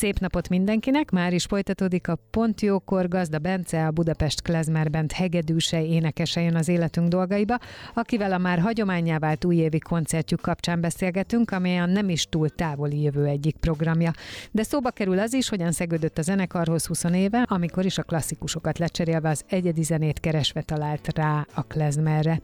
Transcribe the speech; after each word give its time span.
Szép 0.00 0.18
napot 0.18 0.48
mindenkinek! 0.48 1.10
Már 1.10 1.32
is 1.32 1.44
folytatódik 1.44 2.08
a 2.08 2.18
Pont 2.30 2.60
Jókor 2.60 3.08
Gazda 3.08 3.38
Bence, 3.38 3.86
a 3.86 3.90
Budapest 3.90 4.42
Klezmer 4.42 4.90
Band 4.90 5.12
hegedűse 5.12 5.84
énekese 5.84 6.40
jön 6.40 6.54
az 6.54 6.68
életünk 6.68 7.08
dolgaiba, 7.08 7.58
akivel 7.94 8.32
a 8.32 8.38
már 8.38 8.58
hagyományá 8.58 9.18
vált 9.18 9.44
újévi 9.44 9.78
koncertjük 9.78 10.40
kapcsán 10.40 10.80
beszélgetünk, 10.80 11.50
amely 11.50 11.78
a 11.78 11.86
nem 11.86 12.08
is 12.08 12.26
túl 12.28 12.48
távoli 12.48 13.02
jövő 13.02 13.24
egyik 13.24 13.56
programja. 13.56 14.12
De 14.50 14.62
szóba 14.62 14.90
kerül 14.90 15.18
az 15.18 15.32
is, 15.32 15.48
hogyan 15.48 15.72
szegődött 15.72 16.18
a 16.18 16.22
zenekarhoz 16.22 16.86
20 16.86 17.04
éve, 17.04 17.42
amikor 17.48 17.84
is 17.84 17.98
a 17.98 18.02
klasszikusokat 18.02 18.78
lecserélve 18.78 19.28
az 19.28 19.44
egyedi 19.48 19.82
zenét 19.82 20.20
keresve 20.20 20.62
talált 20.62 21.16
rá 21.16 21.46
a 21.54 21.62
klezmerre. 21.62 22.40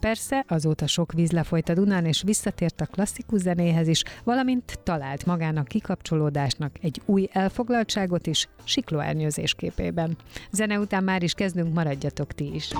Persze 0.00 0.44
azóta 0.48 0.86
sok 0.86 1.12
víz 1.12 1.30
lefolyt 1.30 1.68
a 1.68 1.74
Dunán, 1.74 2.04
és 2.04 2.22
visszatért 2.22 2.80
a 2.80 2.86
klasszikus 2.86 3.40
zenéhez 3.40 3.88
is, 3.88 4.02
valamint 4.24 4.78
talált 4.82 5.26
magának 5.26 5.68
kikapcsolódásnak 5.68 6.72
egy 6.80 6.97
új 7.04 7.28
elfoglaltságot 7.32 8.26
is 8.26 8.48
siklóernyőzés 8.64 9.54
képében. 9.54 10.16
Zene 10.50 10.78
után 10.78 11.04
már 11.04 11.22
is 11.22 11.32
kezdünk, 11.32 11.74
maradjatok 11.74 12.32
ti 12.32 12.54
is. 12.54 12.72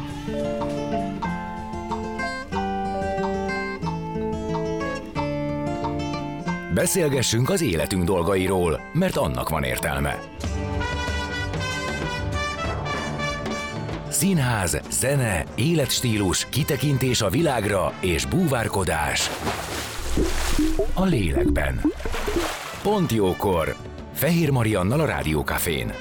Beszélgessünk 6.74 7.50
az 7.50 7.60
életünk 7.62 8.04
dolgairól, 8.04 8.80
mert 8.92 9.16
annak 9.16 9.48
van 9.48 9.62
értelme. 9.62 10.18
Színház, 14.08 14.80
zene, 14.90 15.44
életstílus, 15.54 16.46
kitekintés 16.48 17.20
a 17.20 17.28
világra 17.28 17.92
és 18.00 18.26
búvárkodás. 18.26 19.30
A 20.94 21.04
lélekben. 21.04 21.80
Pont 22.82 23.12
jókor! 23.12 23.87
Fehér 24.18 24.50
Mariannal 24.50 25.00
a 25.00 25.06
Rádiókafén. 25.06 25.92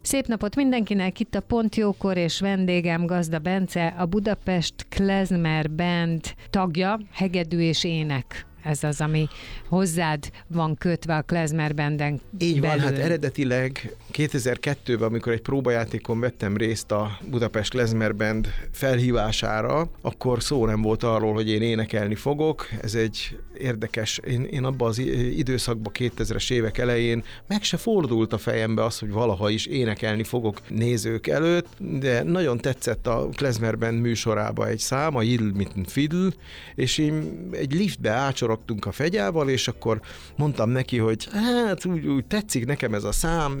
Szép 0.00 0.26
napot 0.26 0.56
mindenkinek, 0.56 1.20
itt 1.20 1.34
a 1.34 1.40
Pont 1.40 1.76
Jókor 1.76 2.16
és 2.16 2.40
vendégem 2.40 3.06
Gazda 3.06 3.38
Bence, 3.38 3.86
a 3.86 4.06
Budapest 4.06 4.74
Klezmer 4.88 5.70
Band 5.70 6.20
tagja, 6.50 7.00
hegedű 7.12 7.58
és 7.58 7.84
ének 7.84 8.46
ez 8.64 8.84
az, 8.84 9.00
ami 9.00 9.28
hozzád 9.68 10.30
van 10.46 10.76
kötve 10.76 11.16
a 11.16 11.22
Klezmer 11.22 11.74
Banden 11.74 12.20
Így 12.38 12.60
belül. 12.60 12.82
van, 12.82 12.92
hát 12.92 13.04
eredetileg 13.04 13.96
2002-ben, 14.12 15.02
amikor 15.08 15.32
egy 15.32 15.40
próbajátékon 15.40 16.20
vettem 16.20 16.56
részt 16.56 16.92
a 16.92 17.18
Budapest 17.30 17.70
Klezmer 17.70 18.16
Band 18.16 18.48
felhívására, 18.72 19.90
akkor 20.00 20.42
szó 20.42 20.66
nem 20.66 20.82
volt 20.82 21.02
arról, 21.02 21.32
hogy 21.32 21.50
én 21.50 21.62
énekelni 21.62 22.14
fogok. 22.14 22.68
Ez 22.82 22.94
egy 22.94 23.38
érdekes, 23.58 24.18
én, 24.18 24.44
én 24.44 24.64
abban 24.64 24.88
az 24.88 24.98
időszakban 25.36 25.92
2000-es 25.98 26.52
évek 26.52 26.78
elején 26.78 27.24
meg 27.46 27.62
se 27.62 27.76
fordult 27.76 28.32
a 28.32 28.38
fejembe 28.38 28.84
az, 28.84 28.98
hogy 28.98 29.10
valaha 29.10 29.50
is 29.50 29.66
énekelni 29.66 30.24
fogok 30.24 30.60
nézők 30.68 31.26
előtt, 31.26 31.66
de 31.78 32.22
nagyon 32.22 32.58
tetszett 32.58 33.06
a 33.06 33.28
Klezmer 33.34 33.78
Band 33.78 34.00
műsorába 34.00 34.68
egy 34.68 34.78
szám, 34.78 35.16
a 35.16 35.22
Yidl 35.22 35.56
mit 35.56 35.72
Fiddle, 35.86 36.30
és 36.74 36.98
én 36.98 37.48
egy 37.52 37.72
liftbe 37.72 38.10
ácsorogtunk 38.54 38.86
a 38.86 38.92
fegyával, 38.92 39.48
és 39.48 39.68
akkor 39.68 40.00
mondtam 40.36 40.70
neki, 40.70 40.98
hogy 40.98 41.28
hát 41.32 41.84
úgy, 41.84 42.06
úgy 42.06 42.24
tetszik 42.24 42.66
nekem 42.66 42.94
ez 42.94 43.04
a 43.04 43.12
szám, 43.12 43.52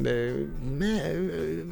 me, 0.78 1.12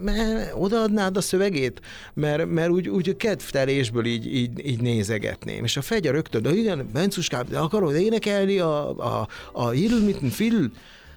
me, 0.03 0.51
odaadnád 0.55 1.17
a 1.17 1.21
szövegét? 1.21 1.81
Mert, 2.15 2.47
mert 2.47 2.71
úgy, 2.71 2.89
úgy 2.89 3.17
kedvtelésből 3.17 4.05
így, 4.05 4.35
így, 4.35 4.67
így 4.67 4.81
nézegetném. 4.81 5.65
És 5.65 5.77
a 5.77 5.83
fegye 5.83 6.11
rögtön, 6.11 6.43
de 6.43 6.55
igen, 6.55 6.89
Bencuskám, 6.93 7.47
de 7.49 7.59
akarod 7.59 7.95
énekelni 7.95 8.59
a, 8.59 8.91
a, 8.91 9.29
a 9.53 9.71
mit 9.71 10.19
Fiddle? 10.31 10.69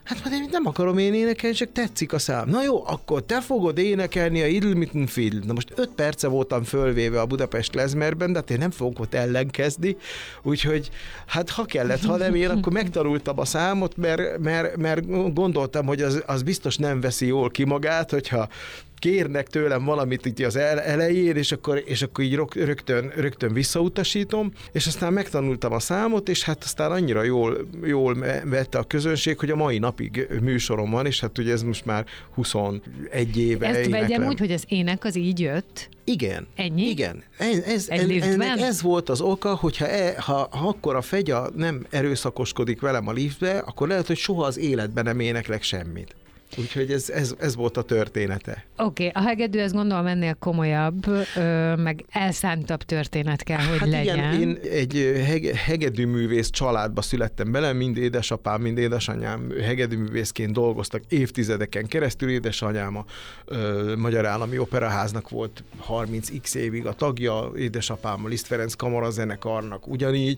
Hát 0.06 0.24
mert 0.24 0.36
én 0.36 0.48
nem 0.52 0.66
akarom 0.66 0.98
én 0.98 1.14
énekelni, 1.14 1.56
csak 1.56 1.72
tetszik 1.72 2.14
a 2.14 2.20
szám. 2.20 2.50
Na 2.50 2.64
jó, 2.64 2.88
akkor 2.88 3.24
te 3.24 3.42
fogod 3.42 3.78
énekelni 3.78 4.42
a 4.42 4.46
Idle 4.46 5.06
Field. 5.08 5.46
Na 5.46 5.54
most 5.54 5.72
öt 5.76 5.90
perce 5.90 6.28
voltam 6.28 6.64
fölvéve 6.64 7.22
a 7.22 7.26
Budapest 7.26 7.76
Lezmerben, 7.76 8.32
de 8.32 8.40
hát 8.40 8.50
én 8.50 8.58
nem 8.58 8.72
fogok 8.72 9.00
ott 9.00 9.14
ellenkezni, 9.14 9.98
úgyhogy 10.44 10.90
hát 11.26 11.50
ha 11.50 11.66
kellett, 11.66 12.04
ha 12.04 12.18
nem 12.18 12.36
én, 12.36 12.50
akkor 12.50 12.74
megtanultam 12.74 13.40
a 13.40 13.46
számot, 13.46 13.98
mert, 13.98 14.38
mert, 14.38 14.76
mert 14.78 15.34
gondoltam, 15.34 15.86
hogy 15.86 16.02
az, 16.02 16.24
az 16.26 16.44
biztos 16.44 16.78
nem 16.78 17.02
veszi 17.02 17.26
jól 17.26 17.50
ki 17.50 17.64
magát, 17.64 18.12
hogyha 18.12 18.48
kérnek 19.00 19.48
tőlem 19.48 19.84
valamit 19.84 20.26
itt 20.26 20.40
az 20.40 20.56
elején, 20.56 21.36
és 21.36 21.52
akkor, 21.52 21.84
és 21.86 22.02
akkor 22.02 22.24
így 22.24 22.40
rögtön, 22.54 23.12
rögtön 23.16 23.54
visszautasítom, 23.54 24.52
és 24.72 24.88
aztán 24.88 25.14
megtanultam 25.14 25.74
a 25.74 25.80
számot, 25.80 26.30
és 26.30 26.44
hát 26.44 26.64
aztán 26.64 26.92
annyira 26.92 27.24
jól, 27.24 27.68
jól 27.84 28.18
vette 28.44 28.78
a 28.78 28.84
közönség, 28.84 29.40
hogy 29.40 29.50
a 29.50 29.56
mai 29.56 29.78
napig 29.78 30.28
műsorom 30.42 30.92
van, 30.92 31.06
és 31.06 31.20
hát 31.20 31.38
ugye 31.38 31.52
ez 31.52 31.64
most 31.64 31.86
már 31.86 32.06
21 32.34 33.38
éve. 33.38 33.68
Ezt 33.68 33.90
vegyem 33.90 34.26
úgy, 34.26 34.40
hogy 34.40 34.52
az 34.52 34.64
ének 34.68 35.04
az 35.04 35.16
így 35.16 35.40
jött? 35.40 35.90
Igen. 36.04 36.48
Ennyi? 36.56 36.90
Igen. 36.90 37.24
Ez, 37.38 37.58
ez, 37.58 37.88
Egy 37.90 38.12
ennek 38.22 38.60
ez 38.60 38.82
volt 38.82 39.10
az 39.10 39.22
oka, 39.22 39.56
hogyha 39.56 39.88
e, 39.88 40.22
ha, 40.22 40.48
ha 40.52 40.68
akkor 40.68 40.96
a 40.96 41.02
fegya 41.02 41.50
nem 41.56 41.86
erőszakoskodik 41.90 42.82
velem 42.82 43.08
a 43.08 43.12
liftbe, 43.12 43.58
akkor 43.58 43.88
lehet, 43.88 44.08
hogy 44.08 44.18
soha 44.18 44.46
az 44.46 44.58
életben 44.58 45.04
nem 45.04 45.20
éneklek 45.20 45.64
semmit. 45.64 46.16
Úgyhogy 46.58 46.92
ez, 46.92 47.10
ez, 47.10 47.34
ez 47.40 47.56
volt 47.56 47.78
a 47.78 47.82
története. 47.82 48.66
Oké, 48.78 49.08
okay, 49.08 49.24
a 49.24 49.28
hegedű 49.28 49.60
ez 49.60 49.72
gondolom 49.72 50.06
ennél 50.06 50.34
komolyabb, 50.34 51.08
ö, 51.36 51.76
meg 51.76 52.06
elszántabb 52.10 52.82
történet 52.82 53.44
kell, 53.44 53.62
hogy 53.62 53.80
hát 53.80 53.90
legyen. 53.90 54.18
Igen, 54.18 54.42
én 54.42 54.58
egy 54.72 55.22
hege, 55.26 55.56
hegedűművész 55.56 56.50
családba 56.50 57.02
születtem 57.02 57.52
bele, 57.52 57.74
mind 57.74 57.98
édesapám, 57.98 58.62
mind 58.62 58.78
édesanyám 58.78 59.50
hegedűművészként 59.62 60.54
dolgoztak 60.54 61.02
évtizedeken 61.10 61.88
keresztül. 61.88 62.30
Édesanyám 62.30 62.98
a 62.98 63.06
ö, 63.46 63.94
Magyar 63.98 64.26
Állami 64.26 64.58
Operaháznak 64.58 65.30
volt 65.30 65.64
30x 65.88 66.56
évig 66.56 66.86
a 66.86 66.94
tagja, 66.94 67.52
édesapám 67.58 68.26
a 68.26 68.28
Liszt 68.28 68.48
Ferenc 68.48 68.74
kamarazenekarnak 68.74 69.88
ugyanígy, 69.88 70.38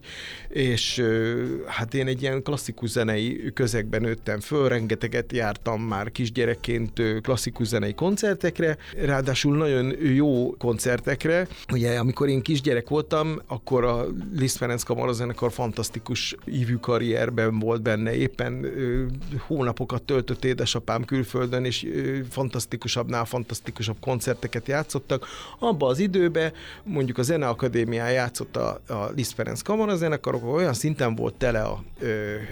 és 0.50 0.98
ö, 0.98 1.44
hát 1.66 1.94
én 1.94 2.08
egy 2.08 2.22
ilyen 2.22 2.44
klasszikus 2.44 2.90
zenei 2.90 3.52
közegben 3.54 4.02
nőttem 4.02 4.40
föl, 4.40 4.68
rengeteget 4.68 5.32
jártam 5.32 5.82
már 5.82 5.97
már 5.98 6.12
kisgyerekként 6.12 7.02
klasszikus 7.22 7.68
zenei 7.68 7.94
koncertekre, 7.94 8.78
ráadásul 9.06 9.58
nagyon 9.58 9.94
jó 10.02 10.56
koncertekre. 10.58 11.48
Ugye, 11.72 11.98
amikor 12.00 12.28
én 12.30 12.42
kisgyerek 12.42 12.90
voltam, 12.90 13.42
akkor 13.48 13.84
a 13.84 14.06
Liszt 14.36 14.58
Ferenc 14.58 14.84
Kamarazenekar 14.84 15.52
fantasztikus 15.52 16.36
ívű 16.46 16.76
karrierben 16.76 17.60
volt 17.60 17.82
benne, 17.82 18.16
éppen 18.16 18.64
ö, 18.64 19.06
hónapokat 19.40 20.04
töltött 20.04 20.46
édesapám 20.46 21.06
külföldön, 21.06 21.66
és 21.66 21.88
fantasztikusabbnál 22.30 23.26
fantasztikusabb 23.26 23.98
koncerteket 24.00 24.68
játszottak. 24.68 25.28
Abba 25.60 25.88
az 25.88 26.00
időben 26.00 26.52
mondjuk 26.84 27.18
a 27.18 27.22
Zeneakadémián 27.24 28.12
játszott 28.12 28.56
a, 28.56 28.82
a 28.88 29.12
Liszt 29.16 29.34
Ferenc 29.34 29.62
Kamarazenekar, 29.62 30.36
akkor 30.36 30.54
olyan 30.54 30.74
szinten 30.74 31.16
volt 31.16 31.34
tele 31.34 31.62
a 31.62 31.84
ö, 32.00 32.08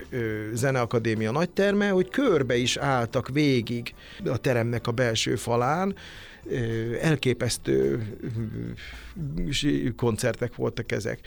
ö, 0.10 0.18
Zeneakadémia 0.54 1.32
nagyterme, 1.32 1.90
hogy 1.90 2.10
körbe 2.10 2.56
is 2.56 2.78
álltak 2.78 3.30
végig 3.36 3.94
a 4.26 4.38
teremnek 4.38 4.88
a 4.88 4.92
belső 4.92 5.36
falán, 5.36 5.96
elképesztő 7.02 8.04
koncertek 9.96 10.56
voltak 10.56 10.92
ezek. 10.92 11.20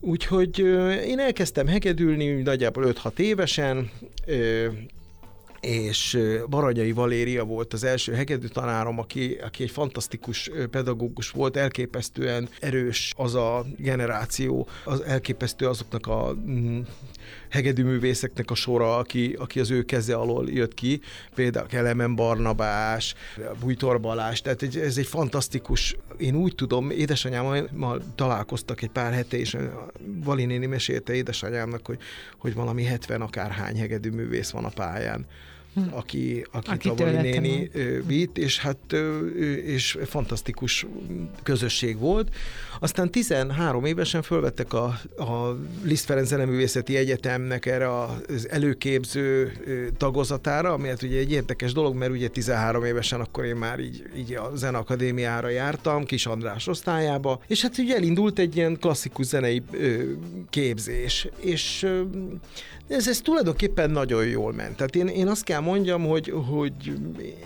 Úgyhogy 0.00 0.58
én 1.06 1.18
elkezdtem 1.18 1.66
hegedülni 1.66 2.42
nagyjából 2.42 2.92
5-6 3.02 3.18
évesen, 3.18 3.90
és 5.60 6.18
Baranyai 6.48 6.92
Valéria 6.92 7.44
volt 7.44 7.72
az 7.72 7.84
első 7.84 8.12
hegedű 8.12 8.46
tanárom, 8.46 8.98
aki, 8.98 9.38
aki 9.42 9.62
egy 9.62 9.70
fantasztikus 9.70 10.50
pedagógus 10.70 11.30
volt, 11.30 11.56
elképesztően 11.56 12.48
erős 12.60 13.14
az 13.16 13.34
a 13.34 13.66
generáció, 13.78 14.68
az 14.84 15.00
elképesztő 15.00 15.66
azoknak 15.66 16.06
a 16.06 16.36
hegedűművészeknek 17.54 18.50
a 18.50 18.54
sora, 18.54 18.96
aki, 18.96 19.36
aki 19.38 19.60
az 19.60 19.70
ő 19.70 19.82
keze 19.82 20.14
alól 20.14 20.50
jött 20.50 20.74
ki, 20.74 21.00
például 21.34 21.66
Kelemen 21.66 22.14
Barnabás, 22.14 23.14
Bújtor 23.60 24.00
Balázs, 24.00 24.40
tehát 24.40 24.62
egy, 24.62 24.76
ez 24.76 24.96
egy 24.98 25.06
fantasztikus, 25.06 25.96
én 26.16 26.34
úgy 26.34 26.54
tudom, 26.54 26.90
édesanyámmal 26.90 28.02
találkoztak 28.14 28.82
egy 28.82 28.90
pár 28.90 29.12
hete, 29.12 29.36
és 29.36 29.56
Valinéni 30.24 30.66
mesélte 30.66 31.14
édesanyámnak, 31.14 31.86
hogy, 31.86 31.98
hogy 32.38 32.54
valami 32.54 32.84
70 32.84 33.20
akárhány 33.20 33.78
hegedűművész 33.78 34.50
van 34.50 34.64
a 34.64 34.68
pályán. 34.68 35.26
Aki, 35.90 36.46
akit 36.52 36.90
a 36.90 36.94
Vali 36.94 37.16
néni 37.16 37.70
vitt, 38.06 38.38
és 38.38 38.58
hát 38.58 38.78
és 39.64 39.98
fantasztikus 40.04 40.86
közösség 41.42 41.98
volt. 41.98 42.34
Aztán 42.80 43.10
13 43.10 43.84
évesen 43.84 44.22
fölvettek 44.22 44.72
a, 44.72 44.84
a 45.16 45.56
Liszt 45.84 46.04
Ferenc 46.04 46.28
Zeneművészeti 46.28 46.96
Egyetemnek 46.96 47.66
erre 47.66 48.02
az 48.02 48.48
előképző 48.50 49.52
tagozatára, 49.96 50.72
ami 50.72 50.88
hát 50.88 51.02
ugye 51.02 51.18
egy 51.18 51.32
érdekes 51.32 51.72
dolog, 51.72 51.94
mert 51.94 52.12
ugye 52.12 52.28
13 52.28 52.84
évesen 52.84 53.20
akkor 53.20 53.44
én 53.44 53.56
már 53.56 53.78
így, 53.78 54.04
így 54.16 54.34
a 54.34 54.50
Zeneakadémiára 54.54 55.48
jártam, 55.48 56.04
Kis 56.04 56.26
András 56.26 56.66
osztályába, 56.66 57.40
és 57.46 57.62
hát 57.62 57.78
ugye 57.78 57.94
elindult 57.94 58.38
egy 58.38 58.56
ilyen 58.56 58.76
klasszikus 58.80 59.26
zenei 59.26 59.62
képzés, 60.50 61.28
és 61.40 61.86
ez, 62.88 63.08
ez 63.08 63.20
tulajdonképpen 63.20 63.90
nagyon 63.90 64.26
jól 64.26 64.52
ment. 64.52 64.76
Tehát 64.76 64.96
én, 64.96 65.06
én 65.06 65.28
azt 65.28 65.44
kell 65.44 65.60
mondjam, 65.60 66.04
hogy, 66.04 66.32
hogy 66.50 66.72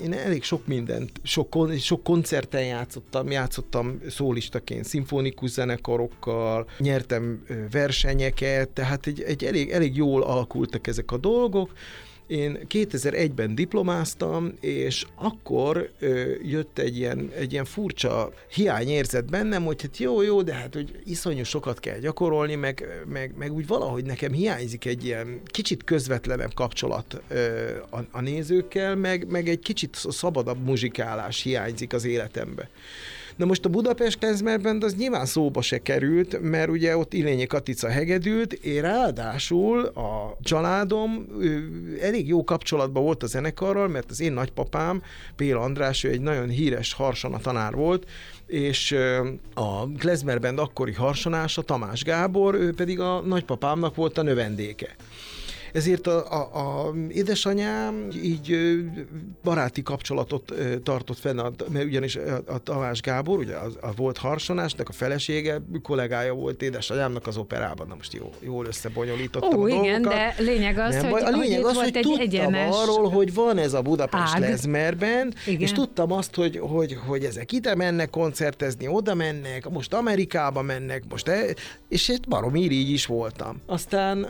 én 0.02 0.12
elég 0.12 0.42
sok 0.42 0.66
mindent, 0.66 1.10
sok, 1.22 1.56
sok 1.78 2.02
koncerten 2.02 2.64
játszottam, 2.64 3.30
játszottam 3.30 4.00
szólistaként, 4.08 4.84
szimfonikus 4.84 5.50
zenekarokkal, 5.50 6.68
nyertem 6.78 7.44
versenyeket, 7.70 8.68
tehát 8.68 9.06
egy, 9.06 9.20
egy 9.20 9.44
elég, 9.44 9.70
elég 9.70 9.96
jól 9.96 10.22
alakultak 10.22 10.86
ezek 10.86 11.12
a 11.12 11.16
dolgok, 11.16 11.72
én 12.28 12.58
2001-ben 12.68 13.54
diplomáztam, 13.54 14.52
és 14.60 15.06
akkor 15.14 15.90
ö, 15.98 16.32
jött 16.42 16.78
egy 16.78 16.96
ilyen, 16.96 17.30
egy 17.36 17.52
ilyen 17.52 17.64
furcsa 17.64 18.32
hiányérzet 18.54 19.30
bennem, 19.30 19.64
hogy 19.64 19.82
hát 19.82 19.98
jó, 19.98 20.22
jó, 20.22 20.42
de 20.42 20.54
hát 20.54 20.74
hogy 20.74 21.00
iszonyú 21.04 21.44
sokat 21.44 21.80
kell 21.80 21.98
gyakorolni, 21.98 22.54
meg, 22.54 23.04
meg, 23.06 23.34
meg 23.36 23.52
úgy 23.52 23.66
valahogy 23.66 24.04
nekem 24.04 24.32
hiányzik 24.32 24.84
egy 24.84 25.04
ilyen 25.04 25.40
kicsit 25.44 25.84
közvetlenebb 25.84 26.54
kapcsolat 26.54 27.22
ö, 27.28 27.70
a, 27.90 27.98
a 28.10 28.20
nézőkkel, 28.20 28.96
meg, 28.96 29.26
meg 29.30 29.48
egy 29.48 29.60
kicsit 29.60 29.96
szabadabb 30.08 30.64
muzsikálás 30.64 31.42
hiányzik 31.42 31.92
az 31.92 32.04
életembe. 32.04 32.68
Na 33.38 33.44
most 33.44 33.64
a 33.64 33.68
Budapest 33.68 34.18
Klezmer 34.18 34.60
Band 34.60 34.84
az 34.84 34.94
nyilván 34.94 35.26
szóba 35.26 35.62
se 35.62 35.78
került, 35.78 36.40
mert 36.40 36.70
ugye 36.70 36.96
ott 36.96 37.12
Ilényi 37.12 37.46
Katica 37.46 37.88
hegedült, 37.88 38.52
én 38.52 38.82
ráadásul 38.82 39.84
a 39.84 40.36
családom 40.42 41.26
elég 42.00 42.28
jó 42.28 42.44
kapcsolatban 42.44 43.02
volt 43.02 43.22
a 43.22 43.26
zenekarral, 43.26 43.88
mert 43.88 44.10
az 44.10 44.20
én 44.20 44.32
nagypapám, 44.32 45.02
Pél 45.36 45.56
András, 45.56 46.04
ő 46.04 46.10
egy 46.10 46.20
nagyon 46.20 46.48
híres 46.48 46.92
harsana 46.92 47.38
tanár 47.38 47.74
volt, 47.74 48.06
és 48.46 48.96
a 49.54 49.88
Klezmer 49.88 50.40
Band 50.40 50.58
akkori 50.58 50.92
harsonása, 50.92 51.62
Tamás 51.62 52.02
Gábor, 52.02 52.54
ő 52.54 52.74
pedig 52.74 53.00
a 53.00 53.20
nagypapámnak 53.20 53.94
volt 53.94 54.18
a 54.18 54.22
növendéke 54.22 54.96
ezért 55.78 56.06
a, 56.06 56.32
a, 56.32 56.86
a 56.88 56.94
édesanyám 57.08 58.08
így 58.22 58.56
baráti 59.42 59.82
kapcsolatot 59.82 60.52
tartott 60.82 61.18
fenn, 61.18 61.40
mert 61.72 61.84
ugyanis 61.84 62.16
a, 62.16 62.42
a 62.46 62.58
Tamás 62.58 63.00
Gábor, 63.00 63.38
ugye 63.38 63.54
a, 63.54 63.68
a 63.80 63.92
volt 63.96 64.18
harsonásnak 64.18 64.88
a 64.88 64.92
felesége, 64.92 65.60
kollégája 65.82 66.34
volt 66.34 66.62
édesanyámnak 66.62 67.26
az 67.26 67.36
operában. 67.36 67.86
Na 67.86 67.94
most 67.94 68.12
jó, 68.12 68.30
jól 68.40 68.66
összebonyolítottam 68.66 69.60
Ó, 69.60 69.64
a 69.64 69.68
igen, 69.68 70.02
de 70.02 70.34
lényeg 70.38 70.78
az, 70.78 70.94
Nem, 70.94 71.10
hogy, 71.10 71.22
a 71.22 71.30
lényeg 71.30 71.62
hogy 71.62 71.70
az, 71.70 71.76
hogy 71.76 71.96
egy 71.96 72.02
tudtam 72.02 72.20
egyenes 72.20 72.74
arról, 72.76 73.10
hogy 73.10 73.34
van 73.34 73.58
ez 73.58 73.72
a 73.72 73.82
Budapest 73.82 74.34
ág. 74.34 74.40
Lezmerben, 74.40 75.34
Igen. 75.46 75.60
és 75.60 75.72
tudtam 75.72 76.12
azt, 76.12 76.34
hogy, 76.34 76.58
hogy, 76.58 76.98
hogy 77.06 77.24
ezek 77.24 77.52
ide 77.52 77.74
mennek 77.74 78.10
koncertezni, 78.10 78.88
oda 78.88 79.14
mennek, 79.14 79.68
most 79.68 79.94
Amerikába 79.94 80.62
mennek, 80.62 81.02
most 81.08 81.28
e, 81.28 81.44
és 81.88 82.06
hát 82.10 82.28
baromi 82.28 82.60
így 82.70 82.90
is 82.90 83.06
voltam. 83.06 83.60
Aztán 83.66 84.26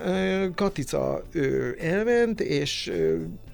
Katica 0.55 1.23
ő 1.39 1.77
elment, 1.81 2.41
és 2.41 2.93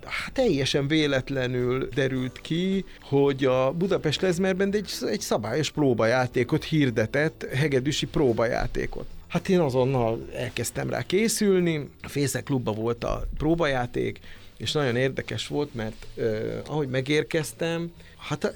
hát 0.05 0.33
teljesen 0.33 0.89
véletlenül 0.89 1.89
derült 1.95 2.41
ki, 2.41 2.85
hogy 3.03 3.45
a 3.45 3.73
Budapest 3.73 4.21
Lezmerben 4.21 4.75
egy, 4.75 4.91
egy 5.07 5.21
szabályos 5.21 5.71
próbajátékot 5.71 6.65
hirdetett, 6.65 7.47
hegedűsi 7.55 8.07
próbajátékot. 8.07 9.07
Hát 9.29 9.49
én 9.49 9.61
azonnal 9.61 10.29
elkezdtem 10.35 10.91
rá 10.91 11.03
készülni, 11.03 11.89
a 12.03 12.09
Fészek 12.09 12.43
klubban 12.43 12.75
volt 12.75 13.05
a 13.05 13.27
próbajáték, 13.39 14.21
és 14.57 14.73
nagyon 14.73 14.97
érdekes 14.97 15.47
volt, 15.47 15.75
mert 15.75 16.07
eh, 16.17 16.25
ahogy 16.67 16.89
megérkeztem, 16.89 17.93
hát 18.19 18.53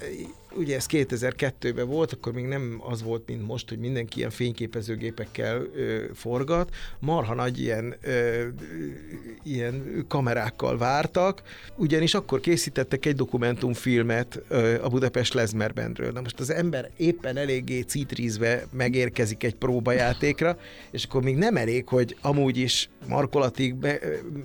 ugye 0.59 0.75
ez 0.75 0.85
2002-ben 0.89 1.87
volt, 1.87 2.13
akkor 2.13 2.33
még 2.33 2.45
nem 2.45 2.81
az 2.89 3.03
volt, 3.03 3.23
mint 3.27 3.47
most, 3.47 3.69
hogy 3.69 3.77
mindenki 3.77 4.17
ilyen 4.17 4.29
fényképezőgépekkel 4.29 5.61
ö, 5.75 6.03
forgat. 6.13 6.75
Marha 6.99 7.33
nagy 7.33 7.59
ilyen, 7.59 7.95
ö, 8.01 8.43
ilyen 9.43 10.05
kamerákkal 10.07 10.77
vártak, 10.77 11.41
ugyanis 11.75 12.13
akkor 12.13 12.39
készítettek 12.39 13.05
egy 13.05 13.15
dokumentumfilmet 13.15 14.41
ö, 14.47 14.83
a 14.83 14.87
Budapest 14.87 15.33
Lezmerbendről. 15.33 16.11
Na 16.11 16.21
most 16.21 16.39
az 16.39 16.49
ember 16.49 16.89
éppen 16.97 17.37
eléggé 17.37 17.79
citrízve 17.79 18.65
megérkezik 18.71 19.43
egy 19.43 19.55
próbajátékra, 19.55 20.57
és 20.91 21.03
akkor 21.03 21.23
még 21.23 21.35
nem 21.35 21.55
elég, 21.55 21.87
hogy 21.87 22.17
amúgy 22.21 22.57
is 22.57 22.89
markolatig 23.07 23.75
be, 23.75 23.99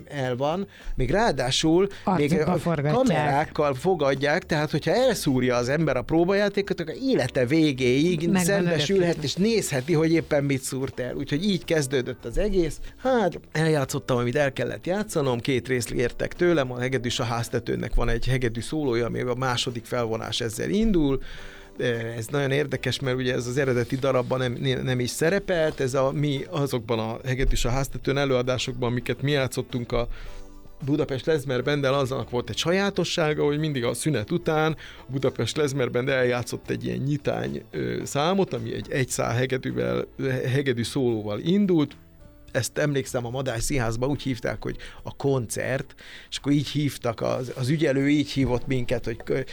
el 0.07 0.35
van, 0.35 0.67
még 0.95 1.11
ráadásul 1.11 1.87
még 2.15 2.33
a 2.33 2.57
kamerákkal 2.81 3.73
fogadják, 3.73 4.45
tehát 4.45 4.71
hogyha 4.71 4.91
elszúrja 4.91 5.55
az 5.55 5.69
ember 5.69 5.97
a 5.97 6.01
próbajátékot, 6.05 6.79
akkor 6.79 6.93
élete 7.01 7.45
végéig 7.45 8.29
szembesülhet 8.33 9.23
és 9.23 9.33
nézheti, 9.33 9.93
hogy 9.93 10.11
éppen 10.11 10.43
mit 10.43 10.61
szúrt 10.61 10.99
el. 10.99 11.15
Úgyhogy 11.15 11.43
így 11.43 11.65
kezdődött 11.65 12.25
az 12.25 12.37
egész. 12.37 12.79
Hát 12.97 13.39
eljátszottam, 13.51 14.17
amit 14.17 14.35
el 14.35 14.53
kellett 14.53 14.85
játszanom, 14.85 15.39
két 15.39 15.67
részt 15.67 15.91
értek 15.91 16.33
tőlem, 16.33 16.71
a 16.71 16.79
hegedűs 16.79 17.19
a 17.19 17.23
háztetőnek 17.23 17.95
van 17.95 18.09
egy 18.09 18.25
hegedű 18.25 18.61
szólója, 18.61 19.05
ami 19.05 19.21
a 19.21 19.35
második 19.35 19.85
felvonás 19.85 20.41
ezzel 20.41 20.69
indul, 20.69 21.21
ez 22.17 22.27
nagyon 22.27 22.51
érdekes, 22.51 22.99
mert 22.99 23.17
ugye 23.17 23.33
ez 23.33 23.47
az 23.47 23.57
eredeti 23.57 23.95
darabban 23.95 24.39
nem, 24.39 24.81
nem 24.83 24.99
is 24.99 25.09
szerepelt, 25.09 25.79
ez 25.79 25.93
a 25.93 26.11
mi 26.11 26.45
azokban 26.49 26.99
a 26.99 27.17
hegedűs 27.25 27.65
a 27.65 27.69
háztetőn 27.69 28.17
előadásokban, 28.17 28.89
amiket 28.89 29.21
mi 29.21 29.31
játszottunk 29.31 29.91
a 29.91 30.07
Budapest 30.85 31.25
Lezmer 31.25 31.63
Bendel 31.63 31.93
aznak 31.93 32.29
volt 32.29 32.49
egy 32.49 32.57
sajátossága, 32.57 33.45
hogy 33.45 33.59
mindig 33.59 33.83
a 33.83 33.93
szünet 33.93 34.31
után 34.31 34.75
a 35.07 35.11
Budapest 35.11 35.57
Lezmer 35.57 35.91
Band 35.91 36.09
eljátszott 36.09 36.69
egy 36.69 36.85
ilyen 36.85 36.97
nyitány 36.97 37.63
ö, 37.71 38.01
számot, 38.03 38.53
ami 38.53 38.73
egy 38.73 38.91
egyszál 38.91 39.33
hegedűvel, 39.33 40.05
hegedű 40.45 40.83
szólóval 40.83 41.39
indult, 41.39 41.95
ezt 42.51 42.77
emlékszem 42.77 43.25
a 43.25 43.29
Madály 43.29 43.59
Színházban 43.59 44.09
úgy 44.09 44.21
hívták, 44.21 44.63
hogy 44.63 44.77
a 45.03 45.15
koncert, 45.15 45.95
és 46.29 46.37
akkor 46.37 46.51
így 46.51 46.67
hívtak, 46.67 47.21
az, 47.21 47.51
az 47.55 47.69
ügyelő 47.69 48.09
így 48.09 48.31
hívott 48.31 48.67
minket, 48.67 49.05
hogy 49.05 49.45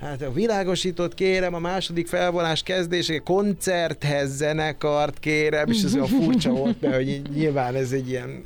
hát 0.00 0.22
a 0.22 0.32
világosított 0.32 1.14
kérem 1.14 1.54
a 1.54 1.58
második 1.58 2.06
felvonás 2.06 2.62
kezdése, 2.62 3.18
koncerthez 3.18 4.36
zenekart 4.36 5.18
kérem, 5.18 5.70
és 5.70 5.82
ez 5.82 5.94
olyan 5.94 6.06
furcsa 6.06 6.50
volt, 6.50 6.80
mert 6.80 6.94
hogy 6.94 7.22
nyilván 7.34 7.74
ez 7.74 7.92
egy 7.92 8.08
ilyen 8.08 8.42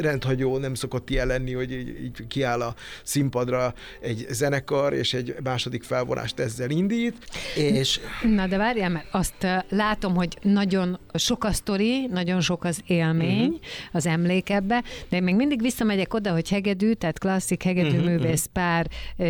rendhagyó, 0.00 0.58
nem 0.58 0.74
szokott 0.74 1.10
ilyen 1.10 1.26
lenni, 1.26 1.52
hogy 1.52 1.72
így, 1.72 1.88
így 2.02 2.26
kiáll 2.28 2.60
a 2.60 2.74
színpadra 3.02 3.74
egy 4.00 4.26
zenekar, 4.30 4.92
és 4.92 5.14
egy 5.14 5.34
második 5.42 5.82
felvonást 5.82 6.38
ezzel 6.38 6.70
indít, 6.70 7.16
és... 7.56 8.00
Na 8.22 8.46
de 8.46 8.56
várjál, 8.56 8.90
mert 8.90 9.06
azt 9.10 9.46
látom, 9.68 10.14
hogy 10.14 10.38
nagyon 10.42 10.98
sok 11.14 11.44
a 11.44 11.52
sztori, 11.52 12.06
nagyon 12.06 12.40
sok 12.40 12.64
az 12.64 12.80
élmény, 12.86 13.46
uh-huh. 13.46 13.60
az 13.92 14.06
emlék 14.06 14.50
ebbe, 14.50 14.82
de 15.08 15.16
én 15.16 15.22
még 15.22 15.34
mindig 15.34 15.62
visszamegyek 15.62 16.14
oda, 16.14 16.32
hogy 16.32 16.48
hegedű, 16.48 16.92
tehát 16.92 17.18
klasszik 17.18 17.62
hegedű 17.62 17.88
uh-huh, 17.88 18.04
művész 18.04 18.48
pár 18.52 18.86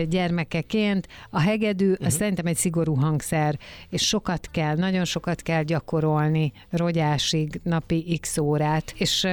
gyermekeként, 0.08 1.08
a 1.30 1.40
hegedű, 1.40 1.90
uh-huh. 1.90 2.06
az 2.06 2.12
szerintem 2.12 2.46
egy 2.46 2.56
szigorú 2.56 2.94
hangszer, 2.94 3.58
és 3.88 4.06
sokat 4.06 4.48
kell, 4.50 4.76
nagyon 4.76 5.04
sokat 5.04 5.42
kell 5.42 5.62
gyakorolni, 5.62 6.52
rogyásig, 6.70 7.60
napi 7.62 8.18
x 8.20 8.38
órát, 8.38 8.94
és 8.96 9.26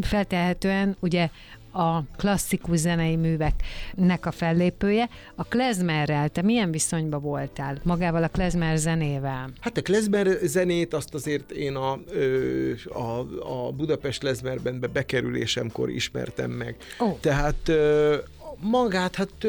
feltehetően 0.00 0.96
ugye 1.00 1.28
a 1.72 2.02
klasszikus 2.16 2.78
zenei 2.78 3.16
műveknek 3.16 4.26
a 4.26 4.30
fellépője. 4.30 5.08
A 5.34 5.44
klezmerrel 5.44 6.28
te 6.28 6.42
milyen 6.42 6.70
viszonyban 6.70 7.20
voltál? 7.20 7.78
Magával 7.82 8.22
a 8.22 8.28
klezmer 8.28 8.76
zenével? 8.76 9.50
Hát 9.60 9.76
a 9.76 9.82
klezmer 9.82 10.26
zenét 10.42 10.94
azt 10.94 11.14
azért 11.14 11.50
én 11.50 11.74
a, 11.74 11.92
a, 12.88 13.18
a 13.66 13.72
Budapest 13.72 14.22
Lezmerben 14.22 14.84
bekerülésemkor 14.92 15.90
ismertem 15.90 16.50
meg. 16.50 16.76
Ó. 17.00 17.18
Tehát 17.20 17.72
Magát, 18.60 19.14
hát 19.14 19.46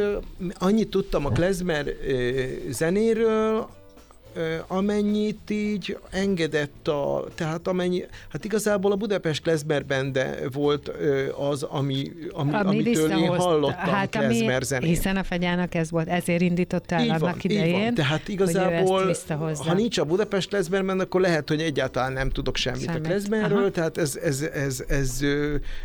annyit 0.54 0.90
tudtam 0.90 1.26
a 1.26 1.30
klezmer 1.30 1.86
zenéről, 2.70 3.70
amennyit 4.68 5.50
így 5.50 5.98
engedett 6.10 6.88
a, 6.88 7.26
tehát 7.36 7.68
amennyi, 7.68 8.04
hát 8.30 8.46
igazából 8.46 8.92
a 8.92 8.96
Budapest 8.96 9.42
Klezmer 9.42 9.86
bende 9.86 10.38
volt 10.52 10.92
az, 11.50 11.64
ami, 11.64 12.12
ami, 12.32 12.54
Ami 12.54 12.68
amitől 12.68 13.12
én 13.12 13.28
hallottam 13.28 13.94
hát, 13.94 14.16
ami, 14.16 14.26
klezmer 14.26 14.62
zenét. 14.62 14.90
Hiszen 14.90 15.18
a 15.18 15.24
fegyának 15.24 15.76
ez 15.76 15.92
volt, 15.92 16.08
ezért 16.08 16.42
indította 16.42 16.96
el 16.96 17.02
Így 17.02 17.08
van, 17.08 17.22
annak 17.22 17.44
így 17.44 17.58
van. 17.58 17.68
idején. 17.68 17.94
Tehát 17.94 18.22
hogy 18.26 18.30
ő 18.30 18.34
igazából, 18.34 19.16
ha 19.58 19.74
nincs 19.74 19.98
a 19.98 20.04
Budapest 20.04 20.50
klezmerben, 20.50 21.00
akkor 21.00 21.22
lehet, 21.22 21.50
hogy 21.50 21.62
egyáltalán 21.62 22.14
nem 22.14 22.30
tudok 22.30 22.56
semmit, 22.56 22.82
Semmit. 22.84 23.06
a 23.06 23.08
klezmerről, 23.08 23.72
tehát 23.72 23.98
ez, 23.98 24.16
ez, 24.16 24.42
ez, 24.42 24.84
ez, 24.88 25.20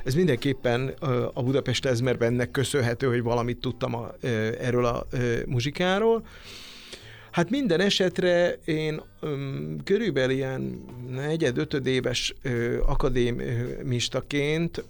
ez 0.04 0.14
mindenképpen 0.14 0.94
a 1.34 1.42
Budapest 1.42 1.80
klezmerbennek 1.80 2.50
köszönhető, 2.50 3.06
hogy 3.06 3.22
valamit 3.22 3.58
tudtam 3.58 3.94
a, 3.94 4.10
erről 4.60 4.84
a 4.84 5.06
muzsikáról. 5.46 6.22
Hát 7.36 7.50
minden 7.50 7.80
esetre 7.80 8.58
én 8.64 9.02
öm, 9.20 9.80
körülbelül 9.84 10.34
ilyen 10.34 10.84
negyed-ötöd 11.10 11.86
éves 11.86 12.34
akadémistaként 12.86 14.84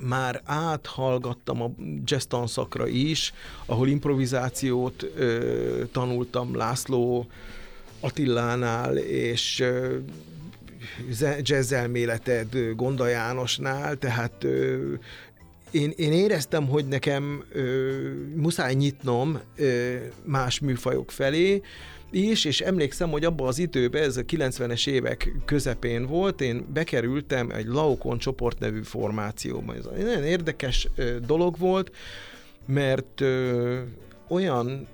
már 0.00 0.40
áthallgattam 0.44 1.62
a 1.62 1.70
jazz 2.04 2.24
tanszakra 2.24 2.86
is, 2.86 3.32
ahol 3.66 3.88
improvizációt 3.88 5.02
ö, 5.16 5.82
tanultam 5.92 6.56
László 6.56 7.26
Attilánál, 8.00 8.96
és 8.96 9.60
ö, 9.60 9.96
jazz 11.40 11.72
elméleted 11.72 12.72
Gonda 12.76 13.06
Jánosnál, 13.06 13.96
tehát 13.96 14.44
ö, 14.44 14.94
én, 15.70 15.92
én 15.96 16.12
éreztem, 16.12 16.68
hogy 16.68 16.86
nekem 16.86 17.44
ö, 17.52 17.92
muszáj 18.34 18.74
nyitnom 18.74 19.38
ö, 19.56 19.94
más 20.24 20.60
műfajok 20.60 21.10
felé, 21.10 21.62
is, 22.10 22.44
és 22.44 22.60
emlékszem, 22.60 23.10
hogy 23.10 23.24
abban 23.24 23.46
az 23.46 23.58
időben, 23.58 24.02
ez 24.02 24.16
a 24.16 24.22
90-es 24.22 24.88
évek 24.88 25.32
közepén 25.44 26.06
volt, 26.06 26.40
én 26.40 26.66
bekerültem 26.72 27.50
egy 27.50 27.66
Laokon 27.66 28.18
csoport 28.18 28.58
nevű 28.58 28.82
formációba. 28.82 29.74
Ez 29.74 29.84
egy 29.96 30.04
nagyon 30.04 30.24
érdekes 30.24 30.88
ö, 30.96 31.18
dolog 31.26 31.58
volt, 31.58 31.92
mert 32.66 33.20
ö, 33.20 33.80
olyan 34.28 34.86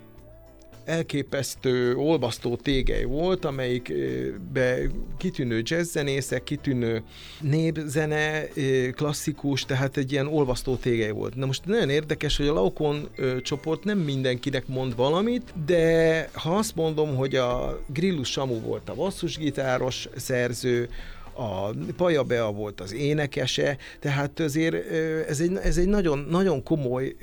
elképesztő, 0.84 1.96
olvasztó 1.96 2.56
tégely 2.56 3.04
volt, 3.04 3.44
amelyikbe 3.44 4.78
kitűnő 5.16 5.62
jazzzenészek, 5.64 6.42
kitűnő 6.42 7.02
népzene, 7.40 8.48
ö, 8.54 8.88
klasszikus, 8.90 9.64
tehát 9.64 9.96
egy 9.96 10.12
ilyen 10.12 10.26
olvasztó 10.26 10.76
tégely 10.76 11.10
volt. 11.10 11.34
Na 11.34 11.46
most 11.46 11.64
nagyon 11.64 11.90
érdekes, 11.90 12.36
hogy 12.36 12.46
a 12.46 12.52
Laokon 12.52 13.08
ö, 13.16 13.40
csoport 13.40 13.84
nem 13.84 13.98
mindenkinek 13.98 14.66
mond 14.66 14.96
valamit, 14.96 15.52
de 15.66 16.28
ha 16.32 16.56
azt 16.56 16.74
mondom, 16.74 17.16
hogy 17.16 17.34
a 17.34 17.80
Grillus 17.86 18.30
Samu 18.30 18.60
volt 18.60 18.88
a 18.88 18.94
basszusgitáros 18.94 20.08
szerző, 20.16 20.88
a 21.36 21.70
Paja 21.96 22.22
Bea 22.22 22.52
volt 22.52 22.80
az 22.80 22.92
énekese, 22.94 23.76
tehát 23.98 24.40
azért 24.40 24.90
ez 25.28 25.40
egy, 25.40 25.56
ez 25.62 25.76
egy 25.76 25.88
nagyon, 25.88 26.26
nagyon 26.30 26.62
komoly, 26.62 27.16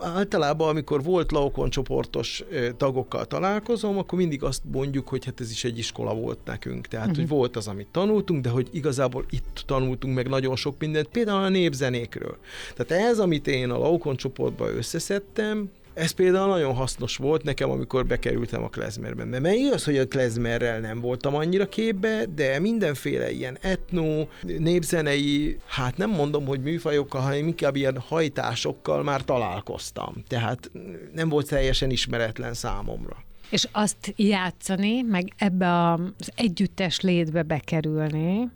általában 0.00 0.68
amikor 0.68 1.02
volt 1.02 1.32
Laokon 1.32 1.70
csoportos 1.70 2.44
tagokkal 2.76 3.24
találkozom, 3.24 3.98
akkor 3.98 4.18
mindig 4.18 4.42
azt 4.42 4.62
mondjuk, 4.72 5.08
hogy 5.08 5.24
hát 5.24 5.40
ez 5.40 5.50
is 5.50 5.64
egy 5.64 5.78
iskola 5.78 6.14
volt 6.14 6.38
nekünk, 6.44 6.86
tehát 6.86 7.06
uh-huh. 7.06 7.20
hogy 7.20 7.30
volt 7.30 7.56
az, 7.56 7.68
amit 7.68 7.88
tanultunk, 7.90 8.42
de 8.42 8.48
hogy 8.48 8.68
igazából 8.72 9.24
itt 9.30 9.62
tanultunk 9.66 10.14
meg 10.14 10.28
nagyon 10.28 10.56
sok 10.56 10.74
mindent, 10.78 11.08
például 11.08 11.44
a 11.44 11.48
népzenékről. 11.48 12.36
Tehát 12.74 13.04
ez, 13.04 13.18
amit 13.18 13.46
én 13.46 13.70
a 13.70 13.78
Laokon 13.78 14.16
csoportba 14.16 14.70
összeszedtem, 14.70 15.70
ez 15.94 16.10
például 16.10 16.48
nagyon 16.48 16.74
hasznos 16.74 17.16
volt 17.16 17.42
nekem, 17.42 17.70
amikor 17.70 18.06
bekerültem 18.06 18.62
a 18.62 18.68
klezmerben. 18.68 19.30
De 19.30 19.40
mert 19.40 19.56
igaz, 19.56 19.84
hogy 19.84 19.98
a 19.98 20.08
klezmerrel 20.08 20.80
nem 20.80 21.00
voltam 21.00 21.34
annyira 21.34 21.68
képbe, 21.68 22.24
de 22.34 22.58
mindenféle 22.58 23.30
ilyen 23.30 23.58
etno, 23.60 24.26
népzenei, 24.42 25.58
hát 25.66 25.96
nem 25.96 26.10
mondom, 26.10 26.46
hogy 26.46 26.60
műfajokkal, 26.60 27.20
hanem 27.20 27.46
inkább 27.46 27.76
ilyen 27.76 27.98
hajtásokkal 27.98 29.02
már 29.02 29.24
találkoztam. 29.24 30.14
Tehát 30.28 30.70
nem 31.14 31.28
volt 31.28 31.48
teljesen 31.48 31.90
ismeretlen 31.90 32.54
számomra. 32.54 33.16
És 33.50 33.68
azt 33.72 34.12
játszani, 34.16 35.02
meg 35.02 35.32
ebbe 35.36 35.92
az 35.92 36.32
együttes 36.34 37.00
létbe 37.00 37.42
bekerülni, 37.42 38.50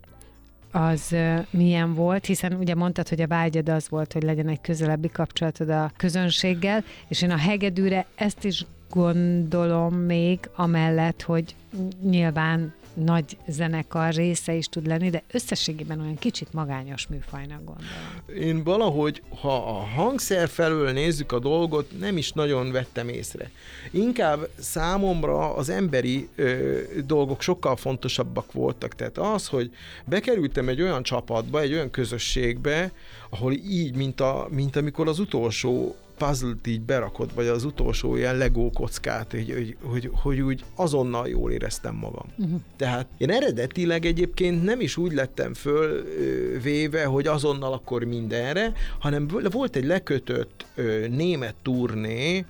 az 0.71 1.17
milyen 1.51 1.95
volt, 1.95 2.27
hiszen 2.27 2.53
ugye 2.53 2.75
mondtad, 2.75 3.09
hogy 3.09 3.21
a 3.21 3.27
vágyad 3.27 3.69
az 3.69 3.89
volt, 3.89 4.13
hogy 4.13 4.23
legyen 4.23 4.49
egy 4.49 4.61
közelebbi 4.61 5.09
kapcsolatod 5.09 5.69
a 5.69 5.91
közönséggel, 5.97 6.85
és 7.09 7.23
én 7.23 7.31
a 7.31 7.37
hegedűre 7.37 8.07
ezt 8.15 8.45
is 8.45 8.65
gondolom 8.91 9.95
még, 9.95 10.39
amellett, 10.55 11.23
hogy 11.23 11.55
nyilván 12.03 12.75
nagy 13.05 13.37
zenekar 13.49 14.15
része 14.15 14.55
is 14.55 14.67
tud 14.67 14.87
lenni, 14.87 15.11
de 15.11 15.23
összességében 15.33 16.01
olyan 16.01 16.19
kicsit 16.19 16.53
magányos 16.53 17.07
műfajnak 17.07 17.65
gondolom. 17.65 17.93
Én 18.41 18.63
valahogy, 18.63 19.23
ha 19.41 19.57
a 19.57 19.85
hangszer 19.85 20.49
felől 20.49 20.91
nézzük 20.91 21.33
a 21.33 21.39
dolgot, 21.39 21.99
nem 21.99 22.17
is 22.17 22.33
nagyon 22.33 22.73
vettem 22.73 23.09
észre. 23.09 23.51
Inkább 23.91 24.49
számomra 24.59 25.55
az 25.55 25.69
emberi 25.69 26.29
ö, 26.35 26.81
dolgok 27.07 27.43
sokkal 27.43 27.77
fontosabbak 27.77 28.53
voltak. 28.53 28.95
Tehát 28.95 29.19
az, 29.19 29.47
hogy 29.47 29.71
bekerültem 30.05 30.69
egy 30.69 30.83
olyan 30.83 31.03
csapatba, 31.03 31.61
egy 31.61 31.73
olyan 31.73 31.91
közösségbe, 31.91 32.93
ahol 33.31 33.53
így, 33.53 33.95
mint, 33.95 34.21
a, 34.21 34.49
mint 34.51 34.77
amikor 34.77 35.09
az 35.09 35.19
utolsó 35.19 35.97
puzzle-t 36.19 36.67
így 36.67 36.81
berakod, 36.81 37.35
vagy 37.35 37.47
az 37.47 37.65
utolsó 37.65 38.17
ilyen 38.17 38.37
legó 38.37 38.71
kockát, 38.71 39.31
hogy, 39.31 39.53
hogy, 39.53 39.77
hogy, 39.83 40.11
hogy 40.13 40.41
úgy 40.41 40.65
azonnal 40.75 41.29
jól 41.29 41.53
éreztem 41.53 41.95
magam. 41.95 42.27
Uh-huh. 42.39 42.61
Tehát 42.77 43.07
én 43.19 43.31
eredetileg 43.31 44.05
egyébként 44.05 44.65
nem 44.65 44.81
is 44.81 44.97
úgy 44.97 45.13
lettem 45.13 45.55
föl 45.55 45.91
ö, 45.91 46.61
véve, 46.61 47.05
hogy 47.05 47.27
azonnal 47.27 47.73
akkor 47.73 48.05
mindenre, 48.05 48.73
hanem 48.99 49.29
volt 49.51 49.77
egy 49.77 49.85
lekötött 49.85 50.67
ö, 50.75 51.07
német 51.09 51.55
turné, 51.63 52.45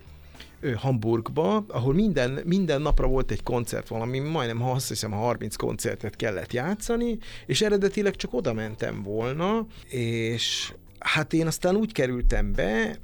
Hamburgba, 0.75 1.65
ahol 1.69 1.95
minden, 1.95 2.41
minden 2.45 2.83
napra 2.83 3.07
volt 3.07 3.31
egy 3.31 3.43
koncert, 3.43 3.89
valami 3.89 4.19
majdnem, 4.19 4.61
ha 4.61 4.71
azt 4.71 4.89
hiszem, 4.89 5.11
30 5.11 5.57
koncertet 5.57 6.17
kellett 6.17 6.53
játszani, 6.53 7.19
és 7.47 7.63
eredetileg 7.63 8.17
csak 8.17 8.35
oda 8.35 8.53
mentem 8.53 9.03
volna, 9.03 9.67
és 9.89 10.73
hát 10.99 11.33
én 11.33 11.47
aztán 11.47 11.77
úgy 11.77 11.93
kerültem 11.93 12.53
be, 12.53 12.97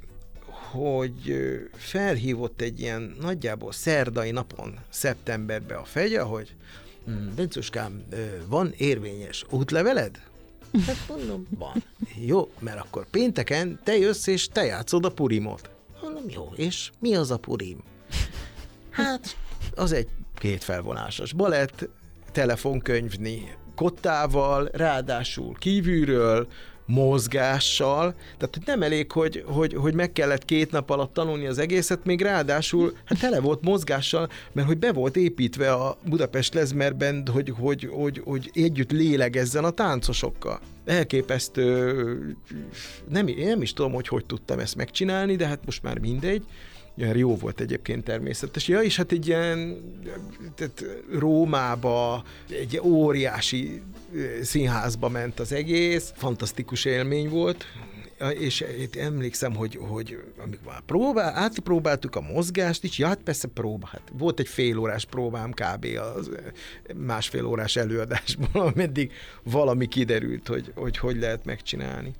hogy 0.73 1.35
felhívott 1.75 2.61
egy 2.61 2.79
ilyen 2.79 3.15
nagyjából 3.21 3.71
szerdai 3.71 4.31
napon, 4.31 4.79
szeptemberbe 4.89 5.75
a 5.75 5.83
fegye, 5.83 6.21
hogy 6.21 6.55
"Hm, 7.05 7.35
Bencuskám, 7.35 8.03
van 8.47 8.73
érvényes 8.77 9.45
útleveled? 9.49 10.21
Hát 10.87 10.97
mondom, 11.09 11.47
van. 11.49 11.83
Jó, 12.25 12.51
mert 12.59 12.79
akkor 12.79 13.05
pénteken 13.09 13.79
te 13.83 13.97
jössz 13.97 14.27
és 14.27 14.47
te 14.47 14.63
játszod 14.65 15.05
a 15.05 15.09
purimot. 15.11 15.69
Mondom, 16.01 16.23
jó, 16.29 16.51
és 16.55 16.91
mi 16.99 17.15
az 17.15 17.31
a 17.31 17.37
purim? 17.37 17.83
Hát, 18.89 19.37
az 19.75 19.91
egy 19.91 20.07
két 20.35 20.63
felvonásos 20.63 21.33
balett, 21.33 21.89
telefonkönyvni 22.31 23.55
kottával, 23.75 24.69
ráadásul 24.73 25.53
kívülről, 25.59 26.47
mozgással, 26.85 28.13
tehát 28.37 28.55
hogy 28.55 28.63
nem 28.65 28.81
elég, 28.81 29.11
hogy, 29.11 29.43
hogy, 29.45 29.73
hogy 29.73 29.93
meg 29.93 30.11
kellett 30.11 30.45
két 30.45 30.71
nap 30.71 30.89
alatt 30.89 31.13
tanulni 31.13 31.45
az 31.45 31.57
egészet, 31.57 32.05
még 32.05 32.21
ráadásul 32.21 32.97
hát 33.05 33.19
tele 33.19 33.39
volt 33.39 33.61
mozgással, 33.61 34.29
mert 34.51 34.67
hogy 34.67 34.77
be 34.77 34.91
volt 34.91 35.15
építve 35.15 35.71
a 35.71 35.97
Budapest 36.05 36.53
Lezmerben, 36.53 37.27
hogy, 37.31 37.53
hogy, 37.59 37.89
hogy, 37.91 38.21
hogy 38.25 38.51
együtt 38.53 38.91
lélegezzen 38.91 39.63
a 39.63 39.69
táncosokkal. 39.69 40.59
Elképesztő, 40.85 42.35
nem, 43.09 43.25
nem 43.25 43.61
is 43.61 43.73
tudom, 43.73 43.93
hogy 43.93 44.07
hogy 44.07 44.25
tudtam 44.25 44.59
ezt 44.59 44.75
megcsinálni, 44.75 45.35
de 45.35 45.47
hát 45.47 45.65
most 45.65 45.83
már 45.83 45.99
mindegy. 45.99 46.43
Ilyen 46.95 47.17
jó 47.17 47.35
volt 47.35 47.59
egyébként 47.59 48.03
természetes. 48.03 48.67
Ja, 48.67 48.81
és 48.81 48.95
hát 48.95 49.11
egy 49.11 49.27
ilyen, 49.27 49.81
tehát 50.55 50.85
Rómába 51.11 52.23
egy 52.49 52.79
óriási 52.83 53.81
színházba 54.41 55.09
ment 55.09 55.39
az 55.39 55.51
egész, 55.51 56.13
fantasztikus 56.15 56.85
élmény 56.85 57.29
volt, 57.29 57.65
és 58.39 58.65
itt 58.79 58.95
emlékszem, 58.95 59.55
hogy, 59.55 59.79
hogy 59.81 60.23
amikor 60.43 60.65
már 60.65 60.81
próbál, 60.81 61.33
átpróbáltuk 61.35 62.15
a 62.15 62.21
mozgást 62.21 62.83
is, 62.83 62.97
ja, 62.97 63.07
hát 63.07 63.19
persze 63.23 63.47
próba, 63.47 63.87
hát 63.87 64.01
volt 64.17 64.39
egy 64.39 64.47
fél 64.47 64.77
órás 64.77 65.05
próbám 65.05 65.51
kb. 65.51 65.87
az 66.15 66.29
másfél 66.95 67.45
órás 67.45 67.75
előadásból, 67.75 68.61
ameddig 68.75 69.11
valami 69.43 69.87
kiderült, 69.87 70.47
hogy 70.47 70.71
hogy, 70.75 70.97
hogy 70.97 71.19
lehet 71.19 71.45
megcsinálni. 71.45 72.13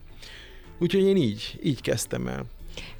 Úgyhogy 0.79 1.03
én 1.03 1.17
így, 1.17 1.59
így 1.63 1.81
kezdtem 1.81 2.27
el. 2.27 2.45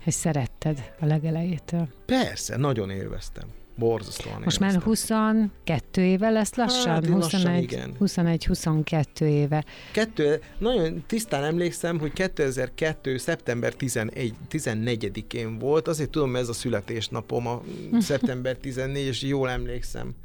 És 0.06 0.14
szeretted 0.14 0.92
a 1.00 1.06
legelejétől. 1.06 1.88
Persze, 2.06 2.58
nagyon 2.58 2.90
élveztem. 2.90 3.48
Borzasztóan 3.76 4.42
Most 4.44 4.60
már 4.60 4.70
élveztem. 4.70 4.90
22 4.90 6.02
éve 6.02 6.30
lesz 6.30 6.56
lassan? 6.56 6.92
Hát, 6.92 7.08
lassan 7.08 7.40
21, 7.40 7.64
igen. 7.64 7.96
21-22 8.00 9.22
éve. 9.22 9.66
Kettő, 9.92 10.42
nagyon 10.58 11.04
tisztán 11.08 11.44
emlékszem, 11.44 12.00
hogy 12.00 12.14
2002. 12.14 13.18
szeptember 13.18 13.74
11, 13.74 14.34
14-én 14.52 15.60
volt, 15.60 15.88
azért 15.88 16.10
tudom, 16.10 16.30
mert 16.30 16.44
ez 16.44 16.50
a 16.50 16.54
születésnapom, 16.54 17.48
a 17.48 17.62
szeptember 18.00 18.58
14, 18.58 19.06
és 19.06 19.22
jól 19.22 19.50
emlékszem 19.50 20.16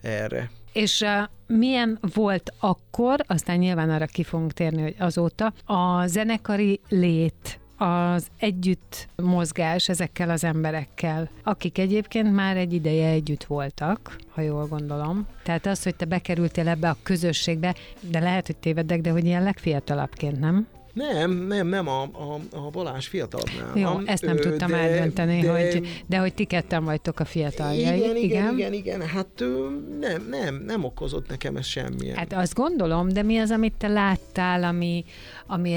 erre. 0.00 0.50
És 0.72 1.00
uh, 1.00 1.56
milyen 1.56 1.98
volt 2.14 2.52
akkor, 2.58 3.24
aztán 3.26 3.58
nyilván 3.58 3.90
arra 3.90 4.06
ki 4.06 4.22
fogunk 4.22 4.52
térni, 4.52 4.82
hogy 4.82 4.94
azóta, 4.98 5.52
a 5.64 6.06
zenekari 6.06 6.80
lét, 6.88 7.58
az 7.84 8.26
együtt 8.38 9.08
mozgás 9.16 9.88
ezekkel 9.88 10.30
az 10.30 10.44
emberekkel, 10.44 11.28
akik 11.42 11.78
egyébként 11.78 12.32
már 12.34 12.56
egy 12.56 12.72
ideje 12.72 13.08
együtt 13.08 13.44
voltak, 13.44 14.16
ha 14.28 14.40
jól 14.40 14.66
gondolom. 14.66 15.26
Tehát 15.42 15.66
az, 15.66 15.82
hogy 15.82 15.94
te 15.94 16.04
bekerültél 16.04 16.68
ebbe 16.68 16.88
a 16.88 16.96
közösségbe, 17.02 17.74
de 18.00 18.18
lehet, 18.18 18.46
hogy 18.46 18.56
tévedek, 18.56 19.00
de 19.00 19.10
hogy 19.10 19.24
ilyen 19.24 19.42
legfiatalabbként, 19.42 20.40
nem? 20.40 20.66
Nem, 20.92 21.30
nem, 21.30 21.66
nem, 21.66 21.88
a, 21.88 22.02
a, 22.02 22.56
a 22.56 22.70
Balázs 22.70 23.06
fiatalabb 23.06 23.48
nálam. 23.58 24.00
Jó, 24.00 24.06
ezt 24.06 24.24
nem 24.24 24.36
Ö, 24.36 24.40
tudtam 24.40 24.70
de- 24.70 24.76
eldönteni, 24.76 25.40
de- 25.40 25.50
hogy, 25.50 26.04
de 26.06 26.18
hogy 26.18 26.34
ti 26.34 26.44
ketten 26.44 26.84
vagytok 26.84 27.20
a 27.20 27.24
fiataljai. 27.24 27.96
Igen, 27.96 28.16
igen, 28.16 28.54
igen, 28.54 28.72
igen, 28.72 29.02
hát 29.06 29.40
ö, 29.40 29.68
nem, 30.00 30.26
nem, 30.30 30.62
nem 30.66 30.84
okozott 30.84 31.28
nekem 31.28 31.56
ez 31.56 31.66
semmilyen. 31.66 32.16
Hát 32.16 32.32
azt 32.32 32.54
gondolom, 32.54 33.08
de 33.08 33.22
mi 33.22 33.38
az, 33.38 33.50
amit 33.50 33.74
te 33.78 33.88
láttál, 33.88 34.64
ami, 34.64 35.04
ami 35.46 35.74